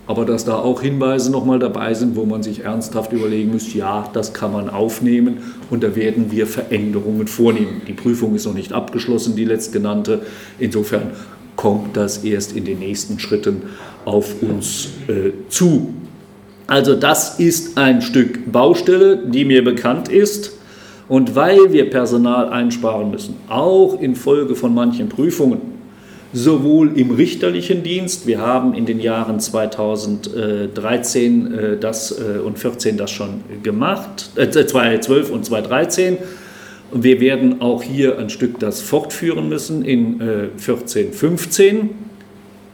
aber 0.07 0.25
dass 0.25 0.45
da 0.45 0.57
auch 0.57 0.83
Hinweise 0.83 1.31
nochmal 1.31 1.59
dabei 1.59 1.95
sind, 1.95 2.15
wo 2.17 2.27
man 2.27 2.43
sich 2.43 2.65
ernsthaft 2.65 3.13
überlegen 3.13 3.53
muss, 3.53 3.73
ja, 3.73 4.09
das 4.13 4.35
kann 4.35 4.53
man 4.53 4.69
aufnehmen 4.69 5.39
und 5.71 5.83
da 5.83 5.97
werden 5.97 6.31
wir 6.31 6.47
Veränderungen 6.47 7.27
vornehmen. 7.27 7.83
Die 7.89 7.95
Prüfung 7.95 8.35
ist 8.35 8.45
noch 8.47 8.55
nicht 8.55 8.73
abgeschlossen, 8.73 9.35
die 9.35 9.45
letztgenannte. 9.45 10.23
Insofern 10.59 11.13
kommt 11.57 11.97
das 11.97 12.25
erst 12.25 12.55
in 12.55 12.65
den 12.65 12.81
nächsten 12.81 13.19
Schritten 13.19 13.63
auf 14.05 14.43
uns 14.43 14.89
äh, 15.09 15.31
zu. 15.49 15.95
Also 16.67 16.95
das 16.95 17.39
ist 17.39 17.79
ein 17.79 18.03
Stück 18.03 18.51
Baustelle, 18.51 19.17
die 19.27 19.45
mir 19.45 19.65
bekannt 19.65 20.09
ist. 20.09 20.53
Und 21.07 21.35
weil 21.35 21.73
wir 21.73 21.91
Personal 21.91 22.49
einsparen 22.49 23.11
müssen, 23.11 23.37
auch 23.49 24.01
infolge 24.01 24.55
von 24.55 24.73
manchen 24.73 25.11
Prüfungen, 25.11 25.74
sowohl 26.35 26.99
im 26.99 27.13
richterlichen 27.13 27.83
Dienst, 27.85 28.27
wir 28.27 28.41
haben 28.41 28.75
in 28.75 28.87
den 28.87 28.99
Jahren 28.99 29.39
2013 29.39 31.55
äh, 31.55 31.77
das, 31.79 32.11
äh, 32.11 32.41
und 32.41 32.59
14 32.59 32.97
das 32.97 33.13
schon 33.13 33.43
gemacht, 33.63 34.31
äh, 34.35 34.51
2012 34.51 35.31
und 35.31 35.45
2013, 35.45 36.17
und 36.91 37.05
wir 37.05 37.21
werden 37.21 37.61
auch 37.61 37.85
hier 37.85 38.19
ein 38.19 38.31
Stück 38.31 38.59
das 38.59 38.83
fortführen 38.83 39.49
müssen 39.49 39.85
in 39.85 40.21
äh, 40.21 40.49
14, 40.57 41.13
15, 41.13 41.91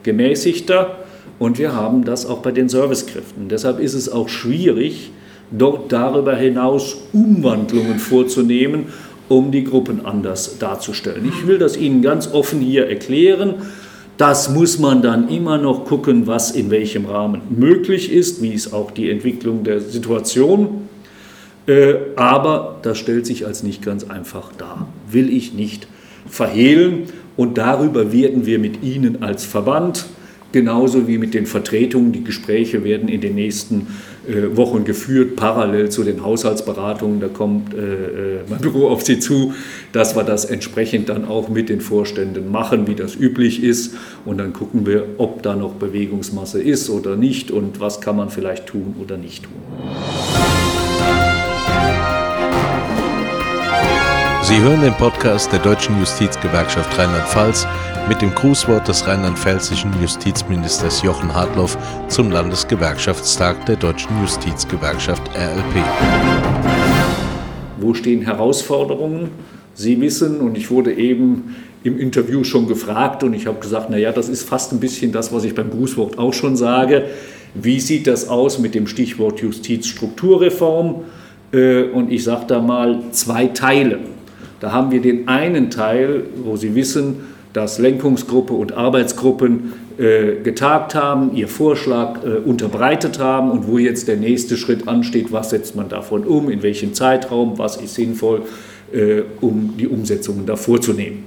gemäßigter, 0.01 0.97
und 1.37 1.59
wir 1.59 1.73
haben 1.73 2.03
das 2.03 2.25
auch 2.25 2.39
bei 2.39 2.51
den 2.51 2.67
Servicekräften. 2.67 3.47
Deshalb 3.47 3.79
ist 3.79 3.93
es 3.93 4.09
auch 4.09 4.27
schwierig, 4.27 5.11
dort 5.51 5.91
darüber 5.91 6.35
hinaus 6.35 6.97
Umwandlungen 7.13 7.99
vorzunehmen 7.99 8.87
um 9.31 9.51
die 9.51 9.63
Gruppen 9.63 10.05
anders 10.05 10.57
darzustellen. 10.59 11.25
Ich 11.27 11.47
will 11.47 11.57
das 11.57 11.77
Ihnen 11.77 12.01
ganz 12.01 12.31
offen 12.33 12.59
hier 12.59 12.87
erklären. 12.87 13.55
Das 14.17 14.49
muss 14.49 14.77
man 14.77 15.01
dann 15.01 15.29
immer 15.29 15.57
noch 15.57 15.85
gucken, 15.85 16.27
was 16.27 16.51
in 16.51 16.69
welchem 16.69 17.05
Rahmen 17.05 17.41
möglich 17.49 18.11
ist, 18.11 18.41
wie 18.41 18.49
ist 18.49 18.73
auch 18.73 18.91
die 18.91 19.09
Entwicklung 19.09 19.63
der 19.63 19.79
Situation. 19.79 20.89
Äh, 21.65 21.93
aber 22.17 22.79
das 22.81 22.97
stellt 22.97 23.25
sich 23.25 23.45
als 23.45 23.63
nicht 23.63 23.81
ganz 23.81 24.03
einfach 24.03 24.51
dar. 24.57 24.89
Will 25.09 25.29
ich 25.33 25.53
nicht 25.53 25.87
verhehlen. 26.27 27.03
Und 27.37 27.57
darüber 27.57 28.11
werden 28.11 28.45
wir 28.45 28.59
mit 28.59 28.83
Ihnen 28.83 29.23
als 29.23 29.45
Verband, 29.45 30.05
genauso 30.51 31.07
wie 31.07 31.17
mit 31.17 31.33
den 31.33 31.45
Vertretungen, 31.45 32.11
die 32.11 32.23
Gespräche 32.23 32.83
werden 32.83 33.07
in 33.07 33.21
den 33.21 33.35
nächsten 33.35 33.87
Wochen 34.27 34.85
geführt, 34.85 35.35
parallel 35.35 35.89
zu 35.89 36.03
den 36.03 36.23
Haushaltsberatungen. 36.23 37.19
Da 37.19 37.27
kommt 37.27 37.73
äh, 37.73 37.77
äh, 37.77 38.39
mein 38.47 38.59
Büro 38.59 38.87
auf 38.89 39.01
Sie 39.01 39.19
zu, 39.19 39.53
dass 39.93 40.15
wir 40.15 40.23
das 40.23 40.45
entsprechend 40.45 41.09
dann 41.09 41.25
auch 41.25 41.49
mit 41.49 41.69
den 41.69 41.81
Vorständen 41.81 42.51
machen, 42.51 42.87
wie 42.87 42.95
das 42.95 43.15
üblich 43.15 43.63
ist. 43.63 43.95
Und 44.23 44.37
dann 44.37 44.53
gucken 44.53 44.85
wir, 44.85 45.05
ob 45.17 45.41
da 45.41 45.55
noch 45.55 45.73
Bewegungsmasse 45.73 46.61
ist 46.61 46.89
oder 46.89 47.15
nicht 47.15 47.49
und 47.49 47.79
was 47.79 47.99
kann 47.99 48.15
man 48.15 48.29
vielleicht 48.29 48.67
tun 48.67 48.95
oder 49.01 49.17
nicht 49.17 49.43
tun. 49.43 49.53
Sie 54.43 54.59
hören 54.59 54.81
den 54.81 54.93
Podcast 54.93 55.51
der 55.51 55.59
Deutschen 55.59 55.97
Justizgewerkschaft 55.99 56.97
Rheinland-Pfalz 56.97 57.65
mit 58.07 58.21
dem 58.21 58.33
Grußwort 58.33 58.87
des 58.87 59.07
rheinland-pfälzischen 59.07 59.91
Justizministers 60.01 61.01
Jochen 61.01 61.33
Hartloff 61.33 61.77
zum 62.07 62.31
Landesgewerkschaftstag 62.31 63.65
der 63.65 63.75
Deutschen 63.75 64.09
Justizgewerkschaft 64.21 65.23
RLP. 65.35 65.83
Wo 67.79 67.93
stehen 67.93 68.21
Herausforderungen? 68.21 69.29
Sie 69.73 69.99
wissen, 70.01 70.39
und 70.39 70.57
ich 70.57 70.69
wurde 70.69 70.93
eben 70.93 71.55
im 71.83 71.99
Interview 71.99 72.43
schon 72.43 72.67
gefragt 72.67 73.23
und 73.23 73.33
ich 73.33 73.47
habe 73.47 73.59
gesagt, 73.59 73.89
naja, 73.89 74.11
das 74.11 74.29
ist 74.29 74.47
fast 74.47 74.71
ein 74.71 74.79
bisschen 74.79 75.11
das, 75.11 75.33
was 75.33 75.43
ich 75.43 75.55
beim 75.55 75.69
Grußwort 75.69 76.17
auch 76.17 76.33
schon 76.33 76.55
sage. 76.55 77.05
Wie 77.53 77.79
sieht 77.79 78.07
das 78.07 78.27
aus 78.27 78.59
mit 78.59 78.75
dem 78.75 78.87
Stichwort 78.87 79.39
Justizstrukturreform? 79.39 81.03
Äh, 81.51 81.83
und 81.83 82.11
ich 82.11 82.23
sage 82.23 82.45
da 82.47 82.61
mal 82.61 83.01
zwei 83.11 83.47
Teile. 83.47 83.99
Da 84.59 84.71
haben 84.71 84.91
wir 84.91 85.01
den 85.01 85.27
einen 85.27 85.71
Teil, 85.71 86.25
wo 86.43 86.55
Sie 86.55 86.75
wissen, 86.75 87.15
dass 87.53 87.79
Lenkungsgruppe 87.79 88.53
und 88.53 88.73
Arbeitsgruppen 88.73 89.73
äh, 89.97 90.41
getagt 90.41 90.95
haben, 90.95 91.35
ihr 91.35 91.47
Vorschlag 91.47 92.23
äh, 92.23 92.37
unterbreitet 92.37 93.19
haben 93.19 93.51
und 93.51 93.67
wo 93.67 93.77
jetzt 93.77 94.07
der 94.07 94.17
nächste 94.17 94.55
Schritt 94.57 94.87
ansteht, 94.87 95.31
was 95.31 95.49
setzt 95.49 95.75
man 95.75 95.89
davon 95.89 96.23
um, 96.23 96.49
in 96.49 96.63
welchem 96.63 96.93
Zeitraum, 96.93 97.57
was 97.57 97.77
ist 97.77 97.95
sinnvoll, 97.95 98.43
äh, 98.93 99.21
um 99.41 99.75
die 99.77 99.87
Umsetzungen 99.87 100.45
da 100.45 100.55
vorzunehmen. 100.55 101.25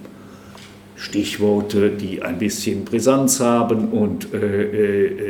Stichworte, 0.97 1.91
die 1.91 2.23
ein 2.23 2.39
bisschen 2.39 2.85
Brisanz 2.85 3.39
haben 3.39 3.89
und 3.89 4.29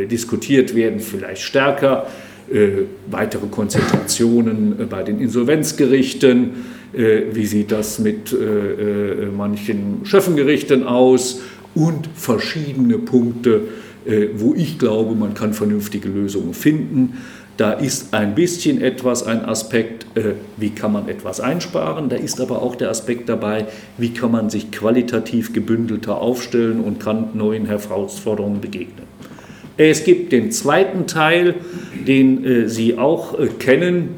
diskutiert 0.08 0.76
werden, 0.76 1.00
vielleicht 1.00 1.42
stärker, 1.42 2.06
weitere 3.10 3.46
Konzentrationen 3.48 4.86
bei 4.88 5.02
den 5.02 5.18
Insolvenzgerichten, 5.18 6.50
wie 6.96 7.46
sieht 7.46 7.72
das 7.72 7.98
mit 7.98 8.32
äh, 8.32 8.36
äh, 8.36 9.26
manchen 9.26 10.00
Schöffengerichten 10.04 10.84
aus 10.84 11.40
und 11.74 12.08
verschiedene 12.14 12.98
Punkte, 12.98 13.62
wo 14.36 14.54
ich 14.54 14.78
glaube, 14.78 15.14
man 15.14 15.32
kann 15.32 15.54
vernünftige 15.54 16.08
Lösungen 16.08 16.52
finden. 16.52 17.14
Da 17.56 17.72
ist 17.72 18.12
ein 18.12 18.34
bisschen 18.34 18.82
etwas 18.82 19.24
ein 19.24 19.44
Aspekt, 19.44 20.06
wie 20.58 20.70
kann 20.70 20.92
man 20.92 21.08
etwas 21.08 21.40
einsparen. 21.40 22.10
Da 22.10 22.16
ist 22.16 22.38
aber 22.38 22.60
auch 22.60 22.76
der 22.76 22.90
Aspekt 22.90 23.30
dabei, 23.30 23.66
wie 23.96 24.10
kann 24.10 24.30
man 24.30 24.50
sich 24.50 24.70
qualitativ 24.70 25.54
gebündelter 25.54 26.20
aufstellen 26.20 26.80
und 26.80 27.00
kann 27.00 27.30
neuen 27.32 27.64
Herausforderungen 27.64 28.60
begegnen. 28.60 29.06
Es 29.78 30.04
gibt 30.04 30.30
den 30.32 30.52
zweiten 30.52 31.06
Teil, 31.06 31.54
den 32.06 32.68
Sie 32.68 32.98
auch 32.98 33.36
kennen, 33.58 34.10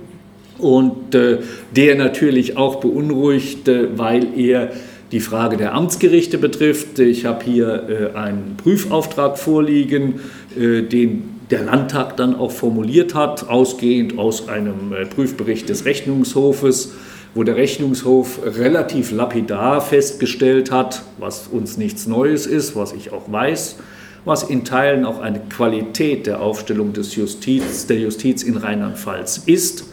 und 0.59 1.15
äh, 1.15 1.39
der 1.75 1.97
natürlich 1.97 2.57
auch 2.57 2.77
beunruhigt, 2.77 3.69
weil 3.97 4.39
er 4.39 4.71
die 5.13 5.21
Frage 5.21 5.57
der 5.57 5.75
Amtsgerichte 5.75 6.39
betrifft. 6.39 6.99
Ich 6.99 7.25
habe 7.25 7.45
hier 7.45 8.13
äh, 8.15 8.17
einen 8.17 8.57
Prüfauftrag 8.57 9.39
vorliegen, 9.39 10.21
äh, 10.59 10.83
den 10.83 11.35
der 11.51 11.63
Landtag 11.63 12.17
dann 12.17 12.35
auch 12.35 12.51
formuliert 12.51 13.15
hat, 13.15 13.49
ausgehend 13.49 14.19
aus 14.19 14.49
einem 14.49 14.93
Prüfbericht 15.15 15.69
des 15.69 15.85
Rechnungshofes, 15.85 16.93
wo 17.37 17.45
der 17.45 17.55
Rechnungshof 17.55 18.41
relativ 18.59 19.13
lapidar 19.13 19.81
festgestellt 19.81 20.73
hat, 20.73 21.03
was 21.19 21.47
uns 21.47 21.77
nichts 21.77 22.09
Neues 22.09 22.47
ist, 22.47 22.75
was 22.75 22.93
ich 22.95 23.13
auch 23.13 23.31
weiß, 23.31 23.77
was 24.25 24.43
in 24.43 24.65
Teilen 24.65 25.05
auch 25.05 25.21
eine 25.21 25.39
Qualität 25.39 26.27
der 26.27 26.41
Aufstellung 26.41 26.93
des 26.95 27.15
Justiz, 27.15 27.87
der 27.87 28.01
Justiz 28.01 28.43
in 28.43 28.57
Rheinland-Pfalz 28.57 29.43
ist. 29.47 29.85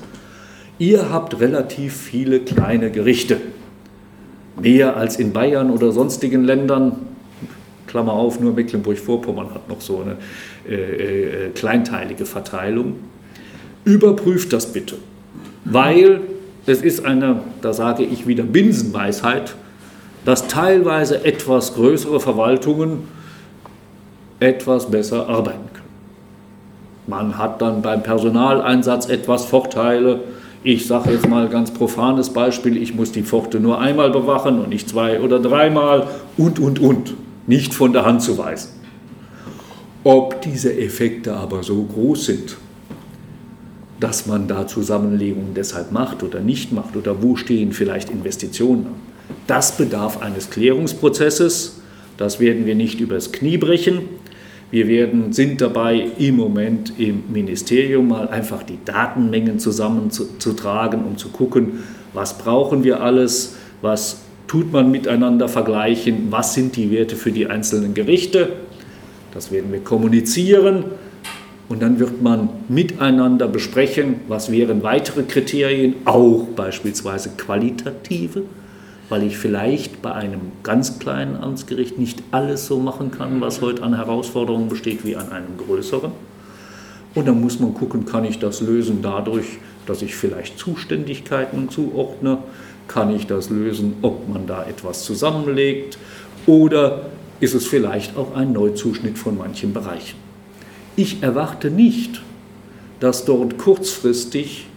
Ihr 0.83 1.09
habt 1.09 1.39
relativ 1.39 1.95
viele 1.95 2.41
kleine 2.41 2.91
Gerichte, 2.91 3.37
mehr 4.61 4.97
als 4.97 5.15
in 5.15 5.31
Bayern 5.31 5.71
oder 5.71 5.93
sonstigen 5.93 6.43
Ländern. 6.43 6.97
Klammer 7.87 8.11
auf, 8.11 8.41
nur 8.41 8.51
Mecklenburg-Vorpommern 8.51 9.53
hat 9.53 9.69
noch 9.69 9.79
so 9.79 10.01
eine 10.01 10.17
äh, 10.67 11.45
äh, 11.45 11.49
kleinteilige 11.51 12.25
Verteilung. 12.25 12.95
Überprüft 13.85 14.51
das 14.51 14.73
bitte, 14.73 14.97
weil 15.63 16.19
es 16.65 16.81
ist 16.81 17.05
eine, 17.05 17.39
da 17.61 17.71
sage 17.71 18.03
ich 18.03 18.27
wieder 18.27 18.43
Binsenweisheit, 18.43 19.55
dass 20.25 20.49
teilweise 20.49 21.23
etwas 21.23 21.75
größere 21.75 22.19
Verwaltungen 22.19 23.07
etwas 24.41 24.91
besser 24.91 25.29
arbeiten 25.29 25.69
können. 25.73 25.87
Man 27.07 27.37
hat 27.37 27.61
dann 27.61 27.81
beim 27.81 28.03
Personaleinsatz 28.03 29.07
etwas 29.07 29.45
Vorteile. 29.45 30.19
Ich 30.65 30.87
sage 30.87 31.11
jetzt 31.11 31.27
mal 31.27 31.49
ganz 31.49 31.71
profanes 31.71 32.29
Beispiel, 32.29 32.81
ich 32.81 32.95
muss 32.95 33.11
die 33.11 33.23
Pforte 33.23 33.59
nur 33.59 33.79
einmal 33.79 34.11
bewachen 34.11 34.59
und 34.59 34.69
nicht 34.69 34.87
zwei 34.87 35.19
oder 35.19 35.39
dreimal 35.39 36.07
und, 36.37 36.57
und, 36.59 36.79
und 36.79 37.15
nicht 37.47 37.73
von 37.73 37.91
der 37.91 38.05
Hand 38.05 38.21
zu 38.21 38.37
weisen. 38.37 38.69
Ob 40.05 40.41
diese 40.41 40.73
Effekte 40.77 41.33
aber 41.33 41.63
so 41.63 41.83
groß 41.83 42.25
sind, 42.25 42.57
dass 43.99 44.25
man 44.25 44.47
da 44.47 44.65
Zusammenlegungen 44.65 45.53
deshalb 45.53 45.91
macht 45.91 46.23
oder 46.23 46.39
nicht 46.39 46.71
macht 46.71 46.95
oder 46.95 47.21
wo 47.21 47.35
stehen 47.35 47.73
vielleicht 47.73 48.09
Investitionen, 48.09 48.87
das 49.47 49.75
bedarf 49.75 50.21
eines 50.21 50.49
Klärungsprozesses. 50.49 51.81
Das 52.17 52.39
werden 52.39 52.65
wir 52.65 52.75
nicht 52.75 53.01
übers 53.01 53.31
Knie 53.31 53.57
brechen. 53.57 54.01
Wir 54.73 54.87
werden, 54.87 55.33
sind 55.33 55.61
dabei 55.61 56.07
im 56.17 56.35
Moment 56.35 56.93
im 56.97 57.25
Ministerium 57.31 58.07
mal 58.07 58.27
einfach 58.29 58.63
die 58.63 58.79
Datenmengen 58.83 59.59
zusammenzutragen, 59.59 61.05
um 61.05 61.15
zu 61.15 61.29
gucken, 61.29 61.83
was 62.13 62.39
brauchen 62.39 62.83
wir 62.83 62.99
alles, 62.99 63.55
was 63.83 64.23
tut 64.47 64.71
man 64.71 64.89
miteinander 64.89 65.47
vergleichen, 65.47 66.29
was 66.31 66.55
sind 66.55 66.75
die 66.75 66.89
Werte 66.89 67.15
für 67.15 67.31
die 67.31 67.45
einzelnen 67.45 67.93
Gerichte. 67.93 68.53
Das 69.31 69.51
werden 69.51 69.71
wir 69.71 69.81
kommunizieren 69.81 70.85
und 71.69 71.83
dann 71.83 71.99
wird 71.99 72.23
man 72.23 72.49
miteinander 72.67 73.47
besprechen, 73.47 74.21
was 74.27 74.51
wären 74.51 74.81
weitere 74.81 75.21
Kriterien, 75.21 75.97
auch 76.05 76.47
beispielsweise 76.55 77.29
qualitative, 77.37 78.41
weil 79.09 79.23
ich 79.23 79.37
vielleicht 79.37 80.01
bei 80.01 80.13
einem 80.13 80.51
ganz 80.63 80.99
kleinen 80.99 81.35
Amtsgericht 81.35 81.97
nicht 81.97 82.23
alles 82.31 82.67
so 82.67 82.79
machen 82.79 83.11
kann, 83.11 83.41
was 83.41 83.61
heute 83.61 83.83
an 83.83 83.95
Herausforderungen 83.95 84.69
besteht, 84.69 85.05
wie 85.05 85.15
an 85.15 85.31
einem 85.31 85.57
größeren. 85.57 86.11
Und 87.15 87.27
dann 87.27 87.41
muss 87.41 87.59
man 87.59 87.73
gucken, 87.73 88.05
kann 88.05 88.23
ich 88.23 88.39
das 88.39 88.61
lösen 88.61 89.01
dadurch, 89.01 89.45
dass 89.85 90.01
ich 90.01 90.15
vielleicht 90.15 90.57
Zuständigkeiten 90.57 91.69
zuordne, 91.69 92.39
kann 92.87 93.15
ich 93.15 93.27
das 93.27 93.49
lösen, 93.49 93.95
ob 94.01 94.27
man 94.27 94.47
da 94.47 94.65
etwas 94.65 95.03
zusammenlegt 95.03 95.97
oder 96.45 97.07
ist 97.39 97.53
es 97.53 97.67
vielleicht 97.67 98.17
auch 98.17 98.35
ein 98.35 98.51
Neuzuschnitt 98.51 99.17
von 99.17 99.37
manchen 99.37 99.73
Bereichen. 99.73 100.17
Ich 100.95 101.23
erwarte 101.23 101.69
nicht, 101.69 102.21
dass 102.99 103.25
dort 103.25 103.57
kurzfristig 103.57 104.67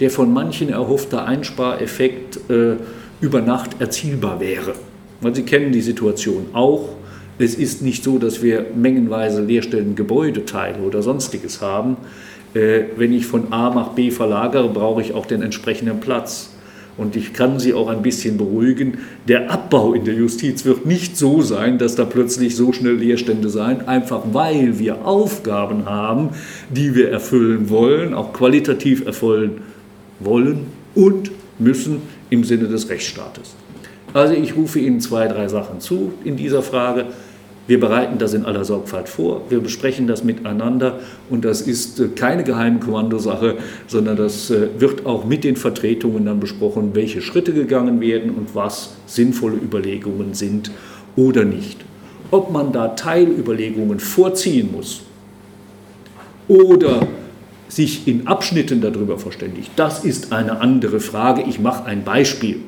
der 0.00 0.10
von 0.10 0.32
manchen 0.32 0.70
erhoffte 0.70 1.22
Einspareffekt 1.22 2.50
äh, 2.50 2.76
über 3.20 3.40
Nacht 3.40 3.80
erzielbar 3.80 4.40
wäre. 4.40 4.74
Weil 5.20 5.34
Sie 5.34 5.42
kennen 5.42 5.72
die 5.72 5.80
Situation 5.80 6.46
auch. 6.52 6.90
Es 7.38 7.54
ist 7.54 7.82
nicht 7.82 8.04
so, 8.04 8.18
dass 8.18 8.42
wir 8.42 8.66
mengenweise 8.74 9.42
Leerstellen 9.42 9.96
Gebäudeteile 9.96 10.78
oder 10.78 11.02
sonstiges 11.02 11.60
haben. 11.60 11.96
Äh, 12.54 12.84
wenn 12.96 13.12
ich 13.12 13.26
von 13.26 13.52
A 13.52 13.74
nach 13.74 13.90
B 13.90 14.10
verlagere, 14.10 14.68
brauche 14.68 15.00
ich 15.00 15.14
auch 15.14 15.26
den 15.26 15.42
entsprechenden 15.42 16.00
Platz. 16.00 16.50
Und 16.96 17.16
ich 17.16 17.32
kann 17.32 17.58
Sie 17.58 17.74
auch 17.74 17.88
ein 17.88 18.02
bisschen 18.02 18.36
beruhigen, 18.36 18.98
der 19.26 19.50
Abbau 19.50 19.94
in 19.94 20.04
der 20.04 20.14
Justiz 20.14 20.64
wird 20.64 20.86
nicht 20.86 21.16
so 21.16 21.42
sein, 21.42 21.78
dass 21.78 21.96
da 21.96 22.04
plötzlich 22.04 22.54
so 22.54 22.72
schnell 22.72 22.94
Leerstände 22.94 23.48
sein, 23.48 23.88
einfach 23.88 24.22
weil 24.32 24.78
wir 24.78 25.04
Aufgaben 25.04 25.86
haben, 25.86 26.30
die 26.70 26.94
wir 26.94 27.10
erfüllen 27.10 27.68
wollen, 27.68 28.14
auch 28.14 28.32
qualitativ 28.32 29.04
erfüllen 29.06 29.62
wollen 30.20 30.66
und 30.94 31.32
müssen 31.58 32.02
im 32.34 32.44
Sinne 32.44 32.66
des 32.66 32.88
Rechtsstaates. 32.90 33.54
Also 34.12 34.34
ich 34.34 34.54
rufe 34.54 34.78
Ihnen 34.78 35.00
zwei, 35.00 35.26
drei 35.26 35.48
Sachen 35.48 35.80
zu 35.80 36.12
in 36.24 36.36
dieser 36.36 36.62
Frage. 36.62 37.06
Wir 37.66 37.80
bereiten 37.80 38.18
das 38.18 38.34
in 38.34 38.44
aller 38.44 38.64
Sorgfalt 38.64 39.08
vor, 39.08 39.40
wir 39.48 39.60
besprechen 39.60 40.06
das 40.06 40.22
miteinander 40.22 40.98
und 41.30 41.46
das 41.46 41.62
ist 41.62 41.98
äh, 41.98 42.08
keine 42.08 42.44
Geheimkommandosache, 42.44 43.56
sondern 43.86 44.18
das 44.18 44.50
äh, 44.50 44.68
wird 44.78 45.06
auch 45.06 45.24
mit 45.24 45.44
den 45.44 45.56
Vertretungen 45.56 46.26
dann 46.26 46.40
besprochen, 46.40 46.90
welche 46.92 47.22
Schritte 47.22 47.54
gegangen 47.54 48.02
werden 48.02 48.32
und 48.32 48.54
was 48.54 48.90
sinnvolle 49.06 49.56
Überlegungen 49.56 50.34
sind 50.34 50.70
oder 51.16 51.44
nicht. 51.44 51.78
Ob 52.30 52.52
man 52.52 52.70
da 52.70 52.88
Teilüberlegungen 52.88 53.98
vorziehen 53.98 54.70
muss 54.70 55.00
oder 56.48 57.06
sich 57.68 58.06
in 58.06 58.26
Abschnitten 58.26 58.80
darüber 58.80 59.18
verständigt, 59.18 59.70
das 59.76 60.04
ist 60.04 60.32
eine 60.32 60.60
andere 60.60 61.00
Frage. 61.00 61.44
Ich 61.48 61.60
mache 61.60 61.86
ein 61.86 62.04
Beispiel. 62.04 62.60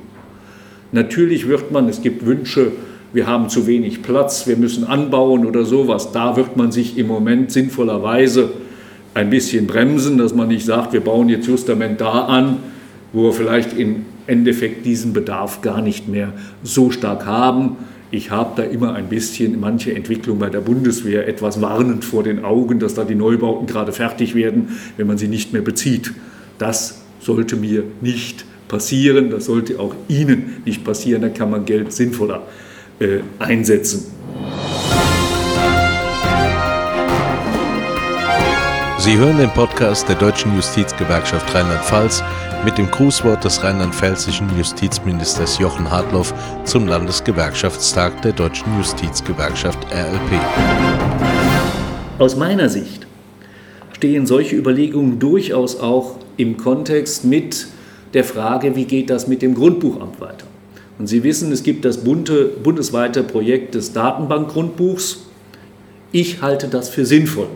Natürlich 0.92 1.48
wird 1.48 1.72
man, 1.72 1.88
es 1.88 2.02
gibt 2.02 2.24
Wünsche, 2.24 2.72
wir 3.12 3.26
haben 3.26 3.48
zu 3.48 3.66
wenig 3.66 4.02
Platz, 4.02 4.46
wir 4.46 4.56
müssen 4.56 4.84
anbauen 4.84 5.46
oder 5.46 5.64
sowas. 5.64 6.12
Da 6.12 6.36
wird 6.36 6.56
man 6.56 6.72
sich 6.72 6.98
im 6.98 7.06
Moment 7.06 7.50
sinnvollerweise 7.52 8.50
ein 9.14 9.30
bisschen 9.30 9.66
bremsen, 9.66 10.18
dass 10.18 10.34
man 10.34 10.48
nicht 10.48 10.66
sagt, 10.66 10.92
wir 10.92 11.00
bauen 11.00 11.28
jetzt 11.28 11.46
justament 11.46 12.00
da 12.00 12.26
an, 12.26 12.58
wo 13.12 13.24
wir 13.24 13.32
vielleicht 13.32 13.72
im 13.78 14.04
Endeffekt 14.26 14.84
diesen 14.84 15.12
Bedarf 15.12 15.62
gar 15.62 15.80
nicht 15.80 16.08
mehr 16.08 16.32
so 16.62 16.90
stark 16.90 17.24
haben. 17.24 17.76
Ich 18.10 18.30
habe 18.30 18.52
da 18.56 18.62
immer 18.62 18.94
ein 18.94 19.08
bisschen 19.08 19.58
manche 19.58 19.94
Entwicklung 19.94 20.38
bei 20.38 20.48
der 20.48 20.60
Bundeswehr 20.60 21.26
etwas 21.26 21.60
warnend 21.60 22.04
vor 22.04 22.22
den 22.22 22.44
Augen, 22.44 22.78
dass 22.78 22.94
da 22.94 23.04
die 23.04 23.16
Neubauten 23.16 23.66
gerade 23.66 23.92
fertig 23.92 24.34
werden, 24.34 24.78
wenn 24.96 25.06
man 25.08 25.18
sie 25.18 25.28
nicht 25.28 25.52
mehr 25.52 25.62
bezieht. 25.62 26.12
Das 26.58 27.02
sollte 27.20 27.56
mir 27.56 27.82
nicht 28.00 28.44
passieren, 28.68 29.30
das 29.30 29.46
sollte 29.46 29.80
auch 29.80 29.94
Ihnen 30.08 30.62
nicht 30.64 30.84
passieren, 30.84 31.22
da 31.22 31.28
kann 31.28 31.50
man 31.50 31.64
Geld 31.64 31.92
sinnvoller 31.92 32.42
äh, 33.00 33.18
einsetzen. 33.38 34.04
Sie 39.06 39.16
hören 39.16 39.38
den 39.38 39.50
Podcast 39.50 40.08
der 40.08 40.16
Deutschen 40.16 40.52
Justizgewerkschaft 40.56 41.54
Rheinland-Pfalz 41.54 42.24
mit 42.64 42.76
dem 42.76 42.90
Grußwort 42.90 43.44
des 43.44 43.62
rheinland-pfälzischen 43.62 44.48
Justizministers 44.58 45.60
Jochen 45.60 45.88
Hartloff 45.88 46.34
zum 46.64 46.88
Landesgewerkschaftstag 46.88 48.20
der 48.22 48.32
Deutschen 48.32 48.66
Justizgewerkschaft 48.76 49.78
RLP. 49.92 50.40
Aus 52.18 52.34
meiner 52.34 52.68
Sicht 52.68 53.06
stehen 53.92 54.26
solche 54.26 54.56
Überlegungen 54.56 55.20
durchaus 55.20 55.78
auch 55.78 56.16
im 56.36 56.56
Kontext 56.56 57.24
mit 57.24 57.68
der 58.12 58.24
Frage, 58.24 58.74
wie 58.74 58.86
geht 58.86 59.08
das 59.08 59.28
mit 59.28 59.40
dem 59.40 59.54
Grundbuchamt 59.54 60.20
weiter. 60.20 60.48
Und 60.98 61.06
Sie 61.06 61.22
wissen, 61.22 61.52
es 61.52 61.62
gibt 61.62 61.84
das 61.84 61.98
bunte, 61.98 62.46
bundesweite 62.60 63.22
Projekt 63.22 63.76
des 63.76 63.92
Datenbankgrundbuchs. 63.92 65.28
Ich 66.10 66.42
halte 66.42 66.66
das 66.66 66.88
für 66.88 67.06
sinnvoll. 67.06 67.46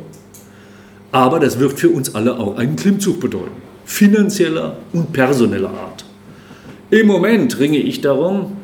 Aber 1.13 1.41
das 1.41 1.59
wird 1.59 1.79
für 1.79 1.91
uns 1.91 2.15
alle 2.15 2.39
auch 2.39 2.57
einen 2.57 2.77
Klimmzug 2.77 3.21
bedeuten, 3.21 3.63
finanzieller 3.85 4.77
und 4.93 5.13
personeller 5.13 5.71
Art. 5.71 6.05
Im 6.91 7.07
Moment 7.07 7.59
ringe 7.59 7.79
ich 7.79 8.01
darum, 8.01 8.57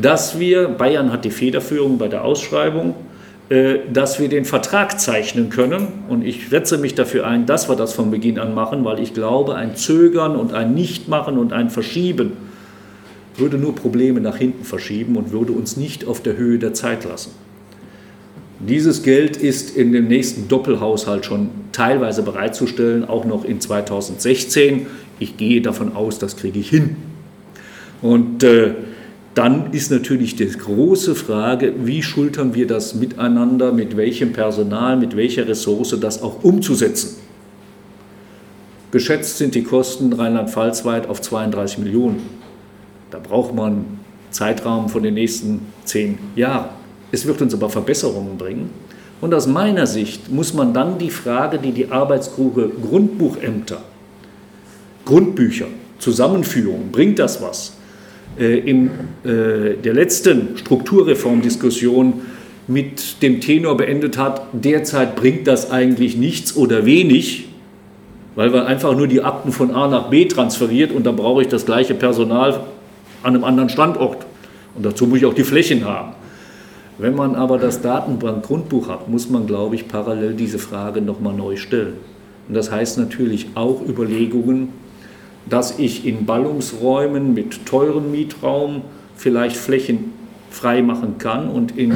dass 0.00 0.38
wir, 0.38 0.68
Bayern 0.68 1.12
hat 1.12 1.24
die 1.24 1.30
Federführung 1.30 1.98
bei 1.98 2.08
der 2.08 2.24
Ausschreibung, 2.24 2.94
äh, 3.48 3.78
dass 3.92 4.20
wir 4.20 4.28
den 4.28 4.44
Vertrag 4.44 5.00
zeichnen 5.00 5.50
können. 5.50 5.88
Und 6.08 6.24
ich 6.24 6.48
setze 6.48 6.78
mich 6.78 6.94
dafür 6.94 7.26
ein, 7.26 7.46
dass 7.46 7.68
wir 7.68 7.76
das 7.76 7.94
von 7.94 8.10
Beginn 8.10 8.38
an 8.38 8.54
machen, 8.54 8.84
weil 8.84 9.00
ich 9.00 9.14
glaube, 9.14 9.54
ein 9.54 9.74
Zögern 9.76 10.36
und 10.36 10.52
ein 10.52 10.74
Nichtmachen 10.74 11.38
und 11.38 11.52
ein 11.52 11.70
Verschieben 11.70 12.32
würde 13.36 13.56
nur 13.56 13.74
Probleme 13.74 14.20
nach 14.20 14.36
hinten 14.36 14.64
verschieben 14.64 15.16
und 15.16 15.32
würde 15.32 15.52
uns 15.52 15.76
nicht 15.76 16.06
auf 16.06 16.22
der 16.22 16.36
Höhe 16.36 16.58
der 16.58 16.74
Zeit 16.74 17.04
lassen. 17.04 17.30
Dieses 18.60 19.04
Geld 19.04 19.36
ist 19.36 19.76
in 19.76 19.92
dem 19.92 20.08
nächsten 20.08 20.48
Doppelhaushalt 20.48 21.24
schon 21.24 21.50
teilweise 21.70 22.22
bereitzustellen, 22.22 23.08
auch 23.08 23.24
noch 23.24 23.44
in 23.44 23.60
2016. 23.60 24.86
Ich 25.20 25.36
gehe 25.36 25.60
davon 25.60 25.94
aus, 25.94 26.18
das 26.18 26.36
kriege 26.36 26.58
ich 26.58 26.68
hin. 26.68 26.96
Und 28.02 28.42
äh, 28.42 28.74
dann 29.34 29.72
ist 29.72 29.92
natürlich 29.92 30.34
die 30.34 30.48
große 30.48 31.14
Frage, 31.14 31.72
wie 31.84 32.02
schultern 32.02 32.54
wir 32.54 32.66
das 32.66 32.96
miteinander, 32.96 33.72
mit 33.72 33.96
welchem 33.96 34.32
Personal, 34.32 34.96
mit 34.96 35.16
welcher 35.16 35.46
Ressource 35.46 35.96
das 36.00 36.20
auch 36.20 36.42
umzusetzen. 36.42 37.16
Geschätzt 38.90 39.38
sind 39.38 39.54
die 39.54 39.62
Kosten 39.62 40.12
rheinland-pfalz-weit 40.12 41.08
auf 41.08 41.20
32 41.20 41.78
Millionen. 41.78 42.22
Da 43.10 43.20
braucht 43.20 43.54
man 43.54 43.72
einen 43.72 44.00
Zeitraum 44.30 44.88
von 44.88 45.04
den 45.04 45.14
nächsten 45.14 45.60
zehn 45.84 46.18
Jahren. 46.34 46.77
Es 47.10 47.26
wird 47.26 47.40
uns 47.40 47.54
aber 47.54 47.70
Verbesserungen 47.70 48.36
bringen. 48.36 48.70
Und 49.20 49.34
aus 49.34 49.46
meiner 49.46 49.86
Sicht 49.86 50.30
muss 50.30 50.54
man 50.54 50.72
dann 50.72 50.98
die 50.98 51.10
Frage, 51.10 51.58
die 51.58 51.72
die 51.72 51.90
Arbeitsgruppe 51.90 52.70
Grundbuchämter, 52.88 53.80
Grundbücher, 55.04 55.66
Zusammenführung, 55.98 56.90
bringt 56.92 57.18
das 57.18 57.42
was? 57.42 57.72
Äh, 58.38 58.58
in 58.58 58.90
äh, 59.24 59.74
der 59.82 59.94
letzten 59.94 60.56
Strukturreformdiskussion 60.56 62.22
mit 62.68 63.22
dem 63.22 63.40
Tenor 63.40 63.76
beendet 63.76 64.18
hat, 64.18 64.42
derzeit 64.52 65.16
bringt 65.16 65.46
das 65.46 65.70
eigentlich 65.70 66.16
nichts 66.16 66.54
oder 66.54 66.84
wenig, 66.84 67.48
weil 68.36 68.52
wir 68.52 68.66
einfach 68.66 68.94
nur 68.94 69.08
die 69.08 69.22
Akten 69.22 69.50
von 69.50 69.72
A 69.72 69.88
nach 69.88 70.10
B 70.10 70.26
transferiert 70.26 70.92
und 70.92 71.04
dann 71.06 71.16
brauche 71.16 71.42
ich 71.42 71.48
das 71.48 71.66
gleiche 71.66 71.94
Personal 71.94 72.60
an 73.22 73.34
einem 73.34 73.42
anderen 73.42 73.70
Standort. 73.70 74.26
Und 74.76 74.86
dazu 74.86 75.06
muss 75.06 75.18
ich 75.18 75.26
auch 75.26 75.34
die 75.34 75.44
Flächen 75.44 75.84
haben. 75.84 76.12
Wenn 76.98 77.14
man 77.14 77.36
aber 77.36 77.58
das 77.58 77.80
Datenbankgrundbuch 77.80 78.88
hat, 78.88 79.08
muss 79.08 79.30
man, 79.30 79.46
glaube 79.46 79.76
ich, 79.76 79.86
parallel 79.86 80.34
diese 80.34 80.58
Frage 80.58 81.00
nochmal 81.00 81.32
neu 81.32 81.56
stellen. 81.56 81.94
Und 82.48 82.54
das 82.54 82.72
heißt 82.72 82.98
natürlich 82.98 83.50
auch 83.54 83.80
Überlegungen, 83.86 84.70
dass 85.48 85.78
ich 85.78 86.04
in 86.04 86.26
Ballungsräumen 86.26 87.34
mit 87.34 87.66
teurem 87.66 88.10
Mietraum 88.10 88.82
vielleicht 89.16 89.56
Flächen 89.56 90.12
frei 90.50 90.82
machen 90.82 91.18
kann 91.18 91.48
und 91.48 91.76
in 91.76 91.94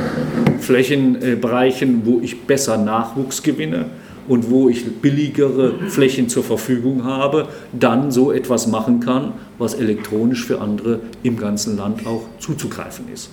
Flächenbereichen, 0.60 2.02
wo 2.04 2.20
ich 2.20 2.42
besser 2.42 2.76
Nachwuchs 2.76 3.42
gewinne 3.42 3.86
und 4.28 4.50
wo 4.50 4.68
ich 4.68 5.00
billigere 5.00 5.74
Flächen 5.88 6.28
zur 6.28 6.44
Verfügung 6.44 7.02
habe, 7.04 7.48
dann 7.72 8.12
so 8.12 8.30
etwas 8.30 8.68
machen 8.68 9.00
kann, 9.00 9.32
was 9.58 9.74
elektronisch 9.74 10.44
für 10.44 10.60
andere 10.60 11.00
im 11.22 11.36
ganzen 11.36 11.76
Land 11.76 12.06
auch 12.06 12.22
zuzugreifen 12.38 13.06
ist. 13.12 13.30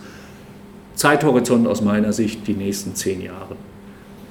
Zeithorizont 0.99 1.65
aus 1.65 1.81
meiner 1.81 2.11
Sicht 2.11 2.45
die 2.45 2.53
nächsten 2.53 2.93
zehn 2.93 3.21
Jahre. 3.21 3.55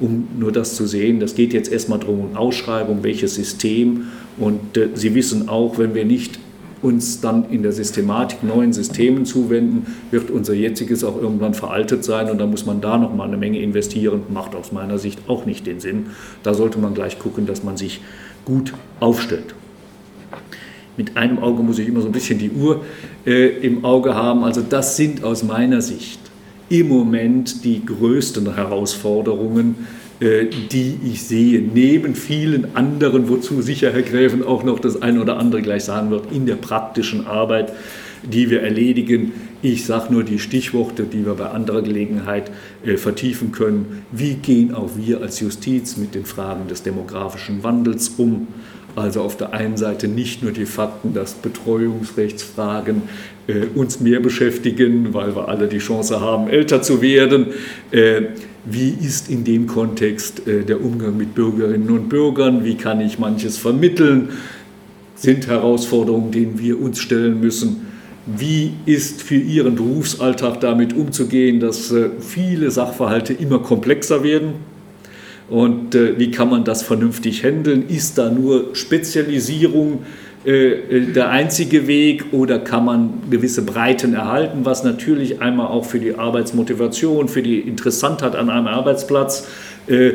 Um 0.00 0.28
nur 0.38 0.52
das 0.52 0.76
zu 0.76 0.86
sehen, 0.86 1.18
das 1.18 1.34
geht 1.34 1.54
jetzt 1.54 1.72
erstmal 1.72 1.98
darum, 1.98 2.20
um 2.20 2.36
Ausschreibung, 2.36 3.02
welches 3.02 3.36
System 3.36 4.08
und 4.36 4.76
äh, 4.76 4.90
Sie 4.92 5.14
wissen 5.14 5.48
auch, 5.48 5.78
wenn 5.78 5.94
wir 5.94 6.04
nicht 6.04 6.38
uns 6.82 7.22
dann 7.22 7.48
in 7.48 7.62
der 7.62 7.72
Systematik 7.72 8.44
neuen 8.44 8.74
Systemen 8.74 9.24
zuwenden, 9.24 9.86
wird 10.10 10.30
unser 10.30 10.52
jetziges 10.52 11.04
auch 11.04 11.16
irgendwann 11.16 11.54
veraltet 11.54 12.04
sein 12.04 12.30
und 12.30 12.36
da 12.36 12.46
muss 12.46 12.66
man 12.66 12.82
da 12.82 12.98
noch 12.98 13.14
mal 13.14 13.26
eine 13.26 13.38
Menge 13.38 13.60
investieren. 13.60 14.24
Macht 14.28 14.54
aus 14.54 14.70
meiner 14.70 14.98
Sicht 14.98 15.20
auch 15.26 15.46
nicht 15.46 15.66
den 15.66 15.80
Sinn. 15.80 16.08
Da 16.42 16.52
sollte 16.52 16.78
man 16.78 16.92
gleich 16.92 17.18
gucken, 17.18 17.46
dass 17.46 17.64
man 17.64 17.78
sich 17.78 18.02
gut 18.44 18.74
aufstellt. 19.00 19.54
Mit 20.98 21.16
einem 21.16 21.38
Auge 21.38 21.62
muss 21.62 21.78
ich 21.78 21.88
immer 21.88 22.02
so 22.02 22.08
ein 22.08 22.12
bisschen 22.12 22.38
die 22.38 22.50
Uhr 22.50 22.84
äh, 23.24 23.56
im 23.66 23.86
Auge 23.86 24.14
haben. 24.14 24.44
Also 24.44 24.60
das 24.60 24.98
sind 24.98 25.24
aus 25.24 25.42
meiner 25.42 25.80
Sicht 25.80 26.27
im 26.70 26.88
Moment 26.88 27.64
die 27.64 27.84
größten 27.84 28.54
Herausforderungen, 28.54 29.86
äh, 30.20 30.46
die 30.70 30.98
ich 31.04 31.22
sehe, 31.22 31.60
neben 31.62 32.14
vielen 32.14 32.76
anderen, 32.76 33.28
wozu 33.28 33.62
sicher 33.62 33.92
Herr 33.92 34.02
Gräfen 34.02 34.42
auch 34.44 34.64
noch 34.64 34.78
das 34.78 35.00
eine 35.00 35.20
oder 35.20 35.38
andere 35.38 35.62
gleich 35.62 35.84
sagen 35.84 36.10
wird, 36.10 36.32
in 36.32 36.46
der 36.46 36.56
praktischen 36.56 37.26
Arbeit, 37.26 37.72
die 38.24 38.50
wir 38.50 38.62
erledigen. 38.62 39.32
Ich 39.62 39.86
sage 39.86 40.12
nur 40.12 40.24
die 40.24 40.38
Stichworte, 40.38 41.04
die 41.04 41.24
wir 41.24 41.34
bei 41.34 41.50
anderer 41.50 41.82
Gelegenheit 41.82 42.50
äh, 42.84 42.96
vertiefen 42.96 43.52
können. 43.52 44.02
Wie 44.10 44.34
gehen 44.34 44.74
auch 44.74 44.90
wir 44.96 45.20
als 45.20 45.40
Justiz 45.40 45.96
mit 45.96 46.14
den 46.14 46.24
Fragen 46.24 46.68
des 46.68 46.82
demografischen 46.82 47.62
Wandels 47.62 48.08
um? 48.18 48.48
Also 48.96 49.22
auf 49.22 49.36
der 49.36 49.52
einen 49.52 49.76
Seite 49.76 50.08
nicht 50.08 50.42
nur 50.42 50.52
die 50.52 50.66
Fakten, 50.66 51.14
dass 51.14 51.34
Betreuungsrechtsfragen 51.34 53.02
äh, 53.46 53.66
uns 53.74 54.00
mehr 54.00 54.20
beschäftigen, 54.20 55.14
weil 55.14 55.36
wir 55.36 55.48
alle 55.48 55.68
die 55.68 55.78
Chance 55.78 56.20
haben, 56.20 56.48
älter 56.48 56.82
zu 56.82 57.00
werden. 57.00 57.48
Äh, 57.90 58.22
wie 58.64 58.90
ist 58.90 59.30
in 59.30 59.44
dem 59.44 59.66
Kontext 59.66 60.46
äh, 60.46 60.64
der 60.64 60.84
Umgang 60.84 61.16
mit 61.16 61.34
Bürgerinnen 61.34 61.90
und 61.90 62.08
Bürgern? 62.08 62.64
Wie 62.64 62.74
kann 62.74 63.00
ich 63.00 63.18
manches 63.18 63.56
vermitteln? 63.56 64.30
Sind 65.14 65.46
Herausforderungen, 65.46 66.30
denen 66.30 66.58
wir 66.58 66.80
uns 66.80 66.98
stellen 66.98 67.40
müssen. 67.40 67.86
Wie 68.26 68.74
ist 68.84 69.22
für 69.22 69.36
Ihren 69.36 69.76
Berufsalltag 69.76 70.60
damit 70.60 70.92
umzugehen, 70.92 71.60
dass 71.60 71.90
äh, 71.92 72.10
viele 72.20 72.70
Sachverhalte 72.70 73.32
immer 73.32 73.60
komplexer 73.60 74.22
werden? 74.22 74.67
Und 75.48 75.94
äh, 75.94 76.18
wie 76.18 76.30
kann 76.30 76.50
man 76.50 76.64
das 76.64 76.82
vernünftig 76.82 77.42
handeln? 77.44 77.88
Ist 77.88 78.18
da 78.18 78.30
nur 78.30 78.74
Spezialisierung 78.74 80.00
äh, 80.48 80.72
äh, 80.72 81.12
der 81.12 81.30
einzige 81.30 81.86
Weg 81.86 82.32
oder 82.32 82.58
kann 82.58 82.84
man 82.84 83.10
gewisse 83.28 83.62
Breiten 83.62 84.14
erhalten, 84.14 84.60
was 84.62 84.84
natürlich 84.84 85.40
einmal 85.40 85.66
auch 85.66 85.84
für 85.84 85.98
die 85.98 86.14
Arbeitsmotivation, 86.14 87.28
für 87.28 87.42
die 87.42 87.58
Interessantheit 87.58 88.36
an 88.36 88.48
einem 88.48 88.68
Arbeitsplatz 88.68 89.48
äh, 89.88 90.12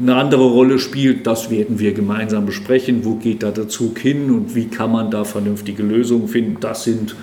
eine 0.00 0.14
andere 0.14 0.44
Rolle 0.44 0.78
spielt, 0.78 1.26
das 1.26 1.50
werden 1.50 1.80
wir 1.80 1.92
gemeinsam 1.92 2.46
besprechen. 2.46 3.04
Wo 3.04 3.16
geht 3.16 3.42
da 3.42 3.50
der 3.50 3.68
Zug 3.68 3.98
hin 3.98 4.30
und 4.30 4.54
wie 4.54 4.66
kann 4.68 4.92
man 4.92 5.10
da 5.10 5.24
vernünftige 5.24 5.82
Lösungen 5.82 6.28
finden? 6.28 6.58
Das 6.60 6.84
sind 6.84 7.16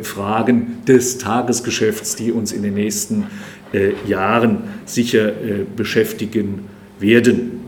Fragen 0.00 0.78
des 0.88 1.18
Tagesgeschäfts, 1.18 2.16
die 2.16 2.32
uns 2.32 2.50
in 2.52 2.62
den 2.62 2.74
nächsten 2.74 3.26
Jahren 4.06 4.58
sicher 4.86 5.32
beschäftigen 5.76 6.68
werden. 6.98 7.60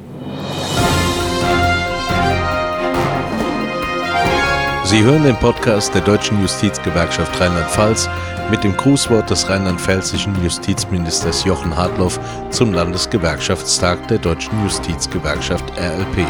Sie 4.84 5.04
hören 5.04 5.22
den 5.22 5.36
Podcast 5.36 5.94
der 5.94 6.00
Deutschen 6.00 6.40
Justizgewerkschaft 6.40 7.40
Rheinland-Pfalz 7.40 8.08
mit 8.50 8.64
dem 8.64 8.76
Grußwort 8.76 9.30
des 9.30 9.48
rheinland-pfälzischen 9.48 10.34
Justizministers 10.42 11.44
Jochen 11.44 11.76
Hartloff 11.76 12.18
zum 12.50 12.72
Landesgewerkschaftstag 12.72 14.08
der 14.08 14.18
Deutschen 14.18 14.52
Justizgewerkschaft 14.64 15.64
RLP. 15.78 16.26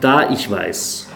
Da 0.00 0.30
ich 0.30 0.50
weiß, 0.50 1.08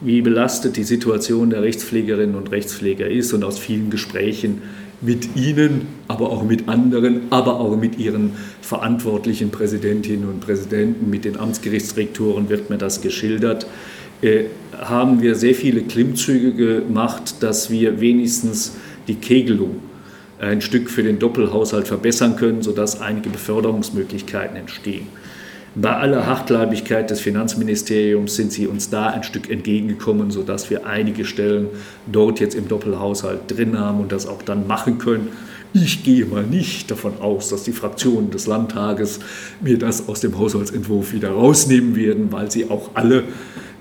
wie 0.00 0.22
belastet 0.22 0.78
die 0.78 0.84
Situation 0.84 1.50
der 1.50 1.60
Rechtspflegerinnen 1.60 2.34
und 2.34 2.50
Rechtspfleger 2.50 3.06
ist 3.06 3.34
und 3.34 3.44
aus 3.44 3.58
vielen 3.58 3.90
Gesprächen 3.90 4.62
mit 5.00 5.36
Ihnen, 5.36 5.88
aber 6.08 6.30
auch 6.30 6.42
mit 6.42 6.68
anderen, 6.68 7.22
aber 7.30 7.60
auch 7.60 7.76
mit 7.76 7.98
Ihren 7.98 8.32
verantwortlichen 8.62 9.50
Präsidentinnen 9.50 10.28
und 10.28 10.40
Präsidenten, 10.40 11.10
mit 11.10 11.24
den 11.24 11.38
Amtsgerichtsrektoren 11.38 12.48
wird 12.48 12.70
mir 12.70 12.78
das 12.78 13.00
geschildert 13.00 13.66
äh, 14.22 14.44
haben 14.78 15.20
wir 15.20 15.34
sehr 15.34 15.54
viele 15.54 15.82
Klimmzüge 15.82 16.54
gemacht, 16.54 17.42
dass 17.42 17.70
wir 17.70 18.00
wenigstens 18.00 18.72
die 19.08 19.16
Kegelung 19.16 19.76
ein 20.38 20.60
Stück 20.60 20.90
für 20.90 21.02
den 21.02 21.18
Doppelhaushalt 21.18 21.88
verbessern 21.88 22.36
können, 22.36 22.62
sodass 22.62 23.00
einige 23.00 23.30
Beförderungsmöglichkeiten 23.30 24.56
entstehen. 24.56 25.06
Bei 25.78 25.94
aller 25.94 26.26
Hartleibigkeit 26.26 27.10
des 27.10 27.20
Finanzministeriums 27.20 28.34
sind 28.34 28.50
sie 28.50 28.66
uns 28.66 28.88
da 28.88 29.08
ein 29.08 29.24
Stück 29.24 29.50
entgegengekommen, 29.50 30.30
sodass 30.30 30.70
wir 30.70 30.86
einige 30.86 31.26
Stellen 31.26 31.68
dort 32.10 32.40
jetzt 32.40 32.54
im 32.54 32.66
Doppelhaushalt 32.66 33.40
drin 33.48 33.78
haben 33.78 34.00
und 34.00 34.10
das 34.10 34.26
auch 34.26 34.40
dann 34.40 34.66
machen 34.66 34.96
können. 34.96 35.28
Ich 35.74 36.02
gehe 36.02 36.24
mal 36.24 36.44
nicht 36.44 36.90
davon 36.90 37.20
aus, 37.20 37.50
dass 37.50 37.64
die 37.64 37.72
Fraktionen 37.72 38.30
des 38.30 38.46
Landtages 38.46 39.20
mir 39.60 39.78
das 39.78 40.08
aus 40.08 40.20
dem 40.20 40.38
Haushaltsentwurf 40.38 41.12
wieder 41.12 41.32
rausnehmen 41.32 41.94
werden, 41.94 42.32
weil 42.32 42.50
sie 42.50 42.70
auch 42.70 42.92
alle 42.94 43.24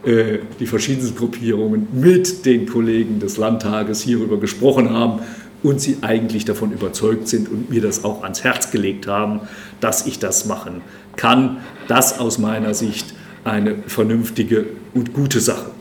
äh, 0.04 0.40
die 0.60 0.68
verschiedensten 0.68 1.16
Gruppierungen 1.16 1.88
mit 1.94 2.46
den 2.46 2.66
Kollegen 2.66 3.22
des 3.22 3.38
Landtages 3.38 4.02
hierüber 4.02 4.38
gesprochen 4.38 4.90
haben 4.90 5.22
und 5.64 5.80
sie 5.80 6.00
eigentlich 6.02 6.44
davon 6.44 6.74
überzeugt 6.74 7.30
sind 7.30 7.50
und 7.50 7.70
mir 7.70 7.82
das 7.82 8.04
auch 8.04 8.24
ans 8.24 8.44
Herz 8.44 8.70
gelegt 8.70 9.08
haben, 9.08 9.40
dass 9.80 10.06
ich 10.06 10.20
das 10.20 10.46
machen 10.46 10.82
kann. 11.16 11.58
Das 11.88 12.20
aus 12.20 12.38
meiner 12.38 12.74
Sicht 12.74 13.14
eine 13.44 13.76
vernünftige 13.88 14.66
und 14.94 15.14
gute 15.14 15.40
Sache. 15.40 15.72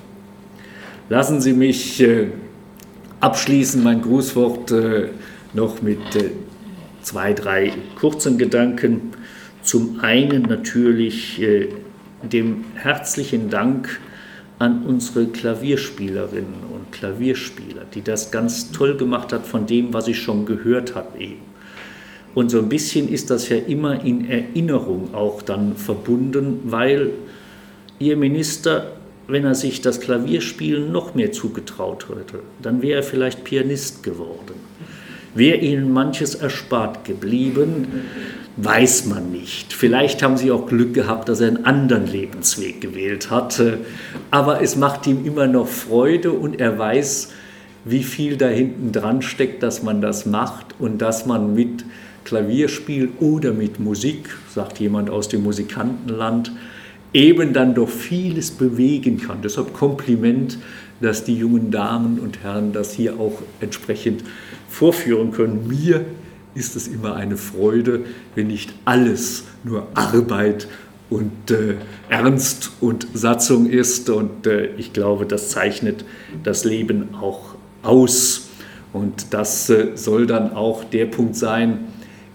Lassen 1.09 1.40
Sie 1.40 1.53
mich 1.53 2.01
äh, 2.01 2.29
abschließen, 3.20 3.83
mein 3.83 4.03
Grußwort 4.03 4.70
äh, 4.70 5.09
noch 5.53 5.83
mit 5.83 6.01
zwei, 7.03 7.33
drei 7.33 7.73
kurzen 7.99 8.38
Gedanken. 8.38 9.12
Zum 9.62 10.01
einen 10.01 10.42
natürlich 10.42 11.40
dem 12.23 12.64
herzlichen 12.75 13.51
Dank 13.51 14.01
an 14.59 14.85
unsere 14.85 15.27
Klavierspielerinnen 15.27 16.64
und 16.73 16.92
Klavierspieler, 16.92 17.85
die 17.92 18.03
das 18.03 18.31
ganz 18.31 18.70
toll 18.70 18.97
gemacht 18.97 19.33
hat 19.33 19.47
von 19.47 19.66
dem, 19.66 19.92
was 19.92 20.09
ich 20.09 20.20
schon 20.20 20.47
gehört 20.47 20.94
habe 20.94 21.18
eben. 21.18 21.54
Und 22.35 22.51
so 22.51 22.59
ein 22.59 22.68
bisschen 22.68 23.09
ist 23.09 23.31
das 23.31 23.49
ja 23.49 23.57
immer 23.57 24.05
in 24.05 24.29
Erinnerung 24.29 25.14
auch 25.14 25.42
dann 25.42 25.77
verbunden, 25.77 26.61
weil 26.64 27.11
Ihr 28.01 28.16
Minister 28.16 28.94
wenn 29.27 29.44
er 29.44 29.55
sich 29.55 29.81
das 29.81 30.01
Klavierspielen 30.01 30.92
noch 30.92 31.14
mehr 31.14 31.33
zugetraut 31.33 32.07
hätte, 32.09 32.40
dann 32.61 32.83
wäre 32.83 33.01
er 33.01 33.03
vielleicht 33.03 33.44
Pianist 33.44 34.03
geworden. 34.03 34.55
Wäre 35.35 35.59
ihnen 35.59 35.92
manches 35.92 36.35
erspart 36.35 37.05
geblieben, 37.05 37.87
weiß 38.57 39.07
man 39.07 39.33
nicht. 39.33 39.73
Vielleicht 39.73 40.23
haben 40.23 40.37
sie 40.37 40.53
auch 40.53 40.66
Glück 40.66 40.94
gehabt, 40.94 41.29
dass 41.29 41.40
er 41.40 41.49
einen 41.49 41.64
anderen 41.64 42.07
Lebensweg 42.07 42.81
gewählt 42.81 43.31
hatte. 43.31 43.79
Aber 44.31 44.62
es 44.62 44.77
macht 44.77 45.07
ihm 45.09 45.25
immer 45.25 45.49
noch 45.49 45.66
Freude 45.66 46.31
und 46.31 46.61
er 46.61 46.79
weiß, 46.79 47.33
wie 47.85 48.05
viel 48.05 48.37
da 48.37 48.47
hinten 48.47 48.92
dran 48.92 49.23
steckt, 49.23 49.62
dass 49.62 49.83
man 49.83 50.01
das 50.01 50.25
macht 50.25 50.66
und 50.79 50.99
dass 50.99 51.27
man 51.27 51.55
mit 51.55 51.85
Klavierspiel 52.24 53.10
oder 53.20 53.52
mit 53.52 53.80
Musik, 53.80 54.30
sagt 54.52 54.80
jemand 54.80 55.10
aus 55.10 55.28
dem 55.28 55.42
Musikantenland, 55.42 56.52
eben 57.12 57.52
dann 57.52 57.74
doch 57.74 57.88
vieles 57.88 58.50
bewegen 58.50 59.18
kann. 59.18 59.38
Deshalb 59.42 59.72
Kompliment, 59.72 60.58
dass 61.00 61.24
die 61.24 61.37
jungen 61.37 61.70
Damen 61.70 62.18
und 62.18 62.42
Herren 62.42 62.72
das 62.72 62.92
hier 62.92 63.20
auch 63.20 63.42
entsprechend 63.60 64.24
vorführen 64.68 65.30
können. 65.30 65.68
Mir 65.68 66.04
ist 66.54 66.76
es 66.76 66.88
immer 66.88 67.14
eine 67.14 67.37
Freude, 67.37 68.00
wenn 68.34 68.48
nicht 68.48 68.72
alles 68.84 69.44
nur 69.62 69.87
Arbeit 69.94 70.68
und 71.10 71.50
äh, 71.50 71.74
Ernst 72.08 72.72
und 72.80 73.06
Satzung 73.14 73.68
ist. 73.68 74.10
Und 74.10 74.46
äh, 74.46 74.66
ich 74.76 74.92
glaube, 74.92 75.26
das 75.26 75.50
zeichnet 75.50 76.04
das 76.42 76.64
Leben 76.64 77.14
auch 77.14 77.54
aus. 77.82 78.48
Und 78.92 79.32
das 79.34 79.68
äh, 79.70 79.92
soll 79.96 80.26
dann 80.26 80.52
auch 80.52 80.84
der 80.84 81.06
Punkt 81.06 81.37
sein. 81.37 81.80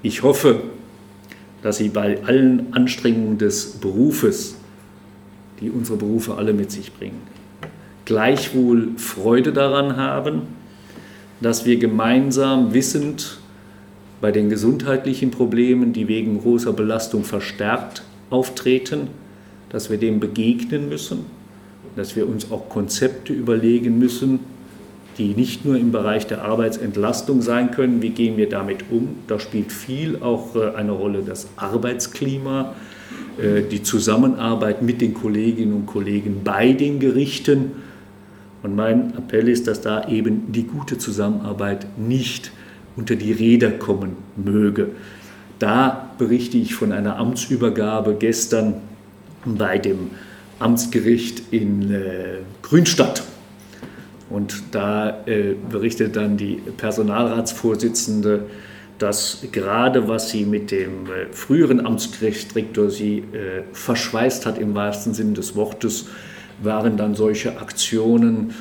Ich 0.02 0.24
hoffe, 0.24 0.62
dass 1.62 1.78
Sie 1.78 1.90
bei 1.90 2.24
allen 2.24 2.74
Anstrengungen 2.74 3.38
des 3.38 3.74
Berufes 3.74 4.56
die 5.60 5.70
unsere 5.70 5.98
Berufe 5.98 6.36
alle 6.36 6.54
mit 6.54 6.72
sich 6.72 6.94
bringen. 6.94 7.22
Gleichwohl 8.06 8.90
Freude 8.98 9.54
daran 9.54 9.98
haben, 9.98 10.44
dass 11.42 11.66
wir 11.66 11.78
gemeinsam 11.78 12.74
wissend 12.74 13.40
bei 14.22 14.32
den 14.32 14.50
gesundheitlichen 14.50 15.32
Problemen, 15.32 15.94
die 15.94 16.08
wegen 16.08 16.42
großer 16.42 16.74
Belastung 16.74 17.24
verstärkt 17.24 18.04
auftreten, 18.30 19.08
dass 19.70 19.90
wir 19.90 19.98
dem 19.98 20.20
begegnen 20.20 20.90
müssen, 20.90 21.26
dass 21.96 22.16
wir 22.16 22.28
uns 22.28 22.52
auch 22.52 22.70
Konzepte 22.70 23.34
überlegen 23.34 24.00
müssen, 24.00 24.40
die 25.20 25.36
nicht 25.36 25.66
nur 25.66 25.78
im 25.78 25.92
Bereich 25.92 26.26
der 26.26 26.44
Arbeitsentlastung 26.44 27.42
sein 27.42 27.72
können, 27.72 28.02
wie 28.02 28.10
gehen 28.10 28.38
wir 28.38 28.50
damit 28.50 28.86
um, 28.90 29.18
da 29.28 29.40
spielt 29.40 29.72
viel 29.72 30.18
auch 30.22 30.56
äh, 30.56 30.76
eine 30.76 30.94
Rolle 30.94 31.22
das 31.24 31.48
Arbeitsklima, 31.58 32.74
äh, 33.38 33.62
die 33.70 33.84
Zusammenarbeit 33.84 34.82
mit 34.82 35.02
den 35.02 35.14
Kolleginnen 35.14 35.74
und 35.74 35.86
Kollegen 35.86 36.42
bei 36.44 36.72
den 36.72 37.00
Gerichten. 37.00 37.74
Und 38.64 38.76
mein 38.76 39.14
Appell 39.18 39.50
ist, 39.50 39.68
dass 39.68 39.82
da 39.82 40.08
eben 40.08 40.52
die 40.52 40.64
gute 40.64 40.98
Zusammenarbeit 40.98 41.86
nicht 41.98 42.52
unter 42.96 43.16
die 43.16 43.32
Räder 43.32 43.72
kommen 43.72 44.18
möge. 44.36 44.88
Da 45.60 46.12
berichte 46.18 46.58
ich 46.58 46.76
von 46.76 46.94
einer 46.94 47.18
Amtsübergabe 47.18 48.16
gestern 48.18 48.76
bei 49.46 49.78
dem 49.78 50.12
Amtsgericht 50.60 51.44
in 51.52 51.92
äh, 51.92 52.40
Grünstadt. 52.62 53.24
Und 54.30 54.62
da 54.72 55.22
äh, 55.26 55.56
berichtet 55.70 56.15
dann 56.15 56.38
die 56.38 56.62
Personalratsvorsitzende, 56.78 58.46
dass 59.00 59.44
gerade 59.52 60.08
was 60.08 60.30
sie 60.30 60.46
mit 60.46 60.72
dem 60.72 61.06
äh, 61.06 61.32
früheren 61.32 61.86
Amtsgerichtsdirektor 61.86 62.89
sie 62.89 63.20
äh, 63.20 63.63
verschweißt 63.72 64.46
hat 64.46 64.60
im 64.60 64.76
wahrsten 64.76 65.13
Sinne 65.13 65.34
des 65.34 65.56
Wortes, 65.56 66.08
waren 66.62 66.98
dann 66.98 67.15
solche 67.15 67.58
Aktionen, 67.58 68.54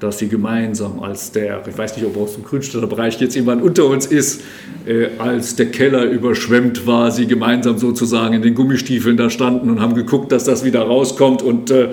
dass 0.00 0.18
sie 0.18 0.28
gemeinsam 0.28 1.00
als 1.00 1.30
der, 1.30 1.62
ich 1.68 1.78
weiß 1.78 1.96
nicht, 1.96 2.06
ob 2.06 2.16
aus 2.16 2.34
dem 2.34 2.42
Grünstädter 2.42 2.88
Bereich 2.88 3.20
jetzt 3.20 3.36
jemand 3.36 3.62
unter 3.62 3.86
uns 3.86 4.06
ist, 4.06 4.42
äh, 4.84 5.08
als 5.18 5.54
der 5.54 5.66
Keller 5.66 6.04
überschwemmt 6.04 6.86
war, 6.86 7.12
sie 7.12 7.26
gemeinsam 7.26 7.78
sozusagen 7.78 8.34
in 8.34 8.42
den 8.42 8.54
Gummistiefeln 8.54 9.16
da 9.16 9.30
standen 9.30 9.70
und 9.70 9.80
haben 9.80 9.94
geguckt, 9.94 10.32
dass 10.32 10.44
das 10.44 10.64
wieder 10.64 10.82
rauskommt 10.82 11.42
und 11.42 11.70
äh, 11.70 11.90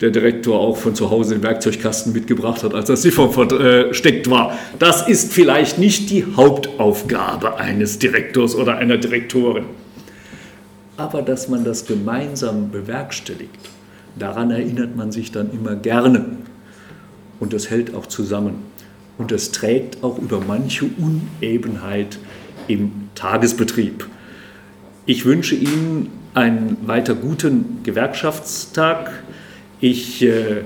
der 0.00 0.10
Direktor 0.10 0.58
auch 0.58 0.76
von 0.76 0.94
zu 0.94 1.10
Hause 1.10 1.34
den 1.34 1.42
Werkzeugkasten 1.42 2.12
mitgebracht 2.12 2.62
hat, 2.62 2.74
als 2.74 2.86
das 2.86 3.02
Siphon 3.02 3.32
versteckt 3.32 4.30
war. 4.30 4.58
Das 4.78 5.06
ist 5.06 5.32
vielleicht 5.32 5.78
nicht 5.78 6.10
die 6.10 6.24
Hauptaufgabe 6.36 7.58
eines 7.58 7.98
Direktors 7.98 8.54
oder 8.54 8.76
einer 8.76 8.96
Direktorin. 8.96 9.64
Aber 10.96 11.22
dass 11.22 11.48
man 11.48 11.64
das 11.64 11.86
gemeinsam 11.86 12.70
bewerkstelligt, 12.70 13.70
daran 14.18 14.50
erinnert 14.50 14.96
man 14.96 15.12
sich 15.12 15.32
dann 15.32 15.50
immer 15.52 15.74
gerne. 15.74 16.24
Und 17.38 17.52
das 17.52 17.70
hält 17.70 17.94
auch 17.94 18.06
zusammen. 18.06 18.56
Und 19.18 19.32
das 19.32 19.50
trägt 19.50 20.02
auch 20.02 20.18
über 20.18 20.40
manche 20.46 20.86
Unebenheit 20.86 22.18
im 22.68 22.92
Tagesbetrieb. 23.14 24.06
Ich 25.04 25.24
wünsche 25.24 25.54
Ihnen 25.54 26.10
einen 26.34 26.76
weiter 26.86 27.14
guten 27.14 27.80
Gewerkschaftstag. 27.82 29.22
Ich 29.82 30.22
äh, 30.22 30.62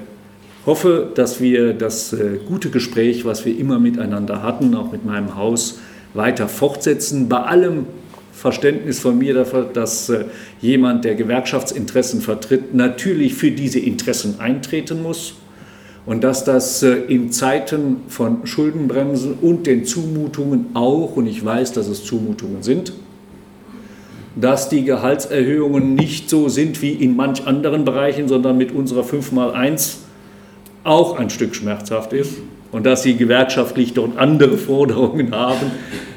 hoffe, 0.67 1.09
dass 1.15 1.41
wir 1.41 1.73
das 1.73 2.13
äh, 2.13 2.39
gute 2.49 2.71
Gespräch, 2.71 3.25
was 3.25 3.45
wir 3.45 3.57
immer 3.57 3.79
miteinander 3.79 4.43
hatten, 4.43 4.75
auch 4.75 4.91
mit 4.91 5.05
meinem 5.05 5.37
Haus, 5.37 5.79
weiter 6.15 6.49
fortsetzen. 6.49 7.29
Bei 7.29 7.43
allem 7.43 7.87
Verständnis 8.33 8.99
von 8.99 9.17
mir 9.17 9.33
dafür, 9.33 9.71
dass 9.73 10.09
äh, 10.09 10.25
jemand, 10.61 11.05
der 11.05 11.15
Gewerkschaftsinteressen 11.15 12.23
vertritt, 12.23 12.75
natürlich 12.75 13.35
für 13.35 13.53
diese 13.53 13.79
Interessen 13.79 14.41
eintreten 14.41 15.01
muss 15.01 15.35
und 16.07 16.25
dass 16.25 16.45
das 16.45 16.83
äh, 16.83 16.95
in 17.07 17.31
Zeiten 17.31 17.99
von 18.09 18.47
Schuldenbremsen 18.49 19.35
und 19.41 19.69
den 19.69 19.85
Zumutungen 19.85 20.67
auch, 20.75 21.15
und 21.15 21.29
ich 21.29 21.45
weiß, 21.45 21.73
dass 21.73 21.87
es 21.87 22.05
Zumutungen 22.05 22.65
sind, 22.65 22.93
dass 24.37 24.69
die 24.69 24.85
Gehaltserhöhungen 24.85 25.95
nicht 25.95 26.29
so 26.29 26.49
sind 26.49 26.83
wie 26.83 26.93
in 26.93 27.17
manch 27.17 27.47
anderen 27.47 27.85
Bereichen, 27.85 28.29
sondern 28.29 28.57
mit 28.57 28.73
unserer 28.73 29.03
5x1 29.03 29.99
auch 30.83 31.19
ein 31.19 31.31
Stück 31.31 31.55
schmerzhaft 31.55 32.13
ist. 32.13 32.39
Und 32.73 32.85
dass 32.85 33.05
sie 33.05 33.17
gewerkschaftlich 33.17 33.95
dort 33.95 34.19
andere 34.19 34.59
Forderungen 34.59 35.35
haben, 35.35 35.71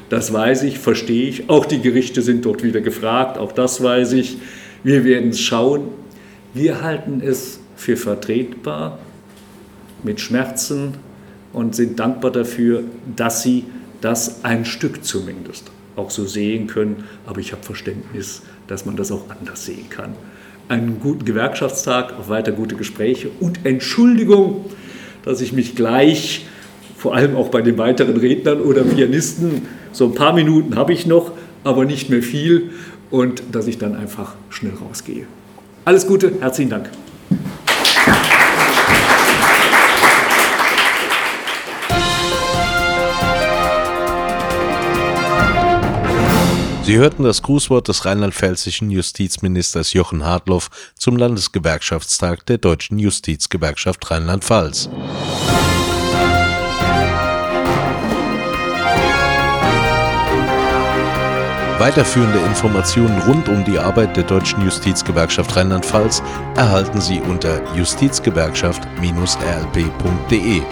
das 0.08 0.32
weiß 0.32 0.64
ich, 0.64 0.78
verstehe 0.78 1.28
ich. 1.28 1.48
Auch 1.48 1.66
die 1.66 1.80
Gerichte 1.80 2.22
sind 2.22 2.44
dort 2.44 2.64
wieder 2.64 2.80
gefragt, 2.80 3.38
auch 3.38 3.52
das 3.52 3.82
weiß 3.82 4.14
ich. 4.14 4.38
Wir 4.82 5.04
werden 5.04 5.30
es 5.30 5.40
schauen. 5.40 5.82
Wir 6.54 6.82
halten 6.82 7.20
es 7.24 7.60
für 7.76 7.96
vertretbar 7.96 8.98
mit 10.02 10.20
Schmerzen 10.20 10.94
und 11.52 11.76
sind 11.76 12.00
dankbar 12.00 12.32
dafür, 12.32 12.82
dass 13.14 13.42
sie 13.42 13.64
das 14.00 14.44
ein 14.44 14.64
Stück 14.64 15.04
zumindest 15.04 15.70
auch 15.98 16.10
so 16.10 16.24
sehen 16.24 16.66
können. 16.66 17.04
Aber 17.26 17.40
ich 17.40 17.52
habe 17.52 17.62
Verständnis, 17.62 18.42
dass 18.66 18.86
man 18.86 18.96
das 18.96 19.12
auch 19.12 19.28
anders 19.28 19.64
sehen 19.64 19.90
kann. 19.90 20.14
Einen 20.68 21.00
guten 21.00 21.24
Gewerkschaftstag, 21.24 22.18
auf 22.18 22.28
weiter 22.28 22.52
gute 22.52 22.76
Gespräche 22.76 23.30
und 23.40 23.64
Entschuldigung, 23.64 24.66
dass 25.24 25.40
ich 25.40 25.52
mich 25.52 25.74
gleich, 25.74 26.46
vor 26.96 27.14
allem 27.14 27.36
auch 27.36 27.48
bei 27.48 27.62
den 27.62 27.78
weiteren 27.78 28.16
Rednern 28.16 28.60
oder 28.60 28.82
Pianisten, 28.82 29.62
so 29.92 30.06
ein 30.06 30.14
paar 30.14 30.32
Minuten 30.32 30.76
habe 30.76 30.92
ich 30.92 31.06
noch, 31.06 31.32
aber 31.64 31.84
nicht 31.84 32.10
mehr 32.10 32.22
viel 32.22 32.70
und 33.10 33.42
dass 33.52 33.66
ich 33.66 33.78
dann 33.78 33.94
einfach 33.96 34.34
schnell 34.50 34.74
rausgehe. 34.74 35.26
Alles 35.84 36.06
Gute, 36.06 36.32
herzlichen 36.40 36.70
Dank. 36.70 36.90
Sie 46.88 46.96
hörten 46.96 47.22
das 47.22 47.42
Grußwort 47.42 47.86
des 47.88 48.06
rheinland-pfälzischen 48.06 48.90
Justizministers 48.90 49.92
Jochen 49.92 50.24
Hartloff 50.24 50.70
zum 50.94 51.18
Landesgewerkschaftstag 51.18 52.46
der 52.46 52.56
Deutschen 52.56 52.98
Justizgewerkschaft 52.98 54.10
Rheinland-Pfalz. 54.10 54.88
Weiterführende 61.78 62.38
Informationen 62.38 63.20
rund 63.20 63.50
um 63.50 63.66
die 63.66 63.78
Arbeit 63.78 64.16
der 64.16 64.24
Deutschen 64.24 64.64
Justizgewerkschaft 64.64 65.54
Rheinland-Pfalz 65.56 66.22
erhalten 66.56 67.02
Sie 67.02 67.20
unter 67.20 67.60
justizgewerkschaft-rlp.de. 67.76 70.62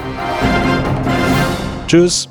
Tschüss. 1.86 2.30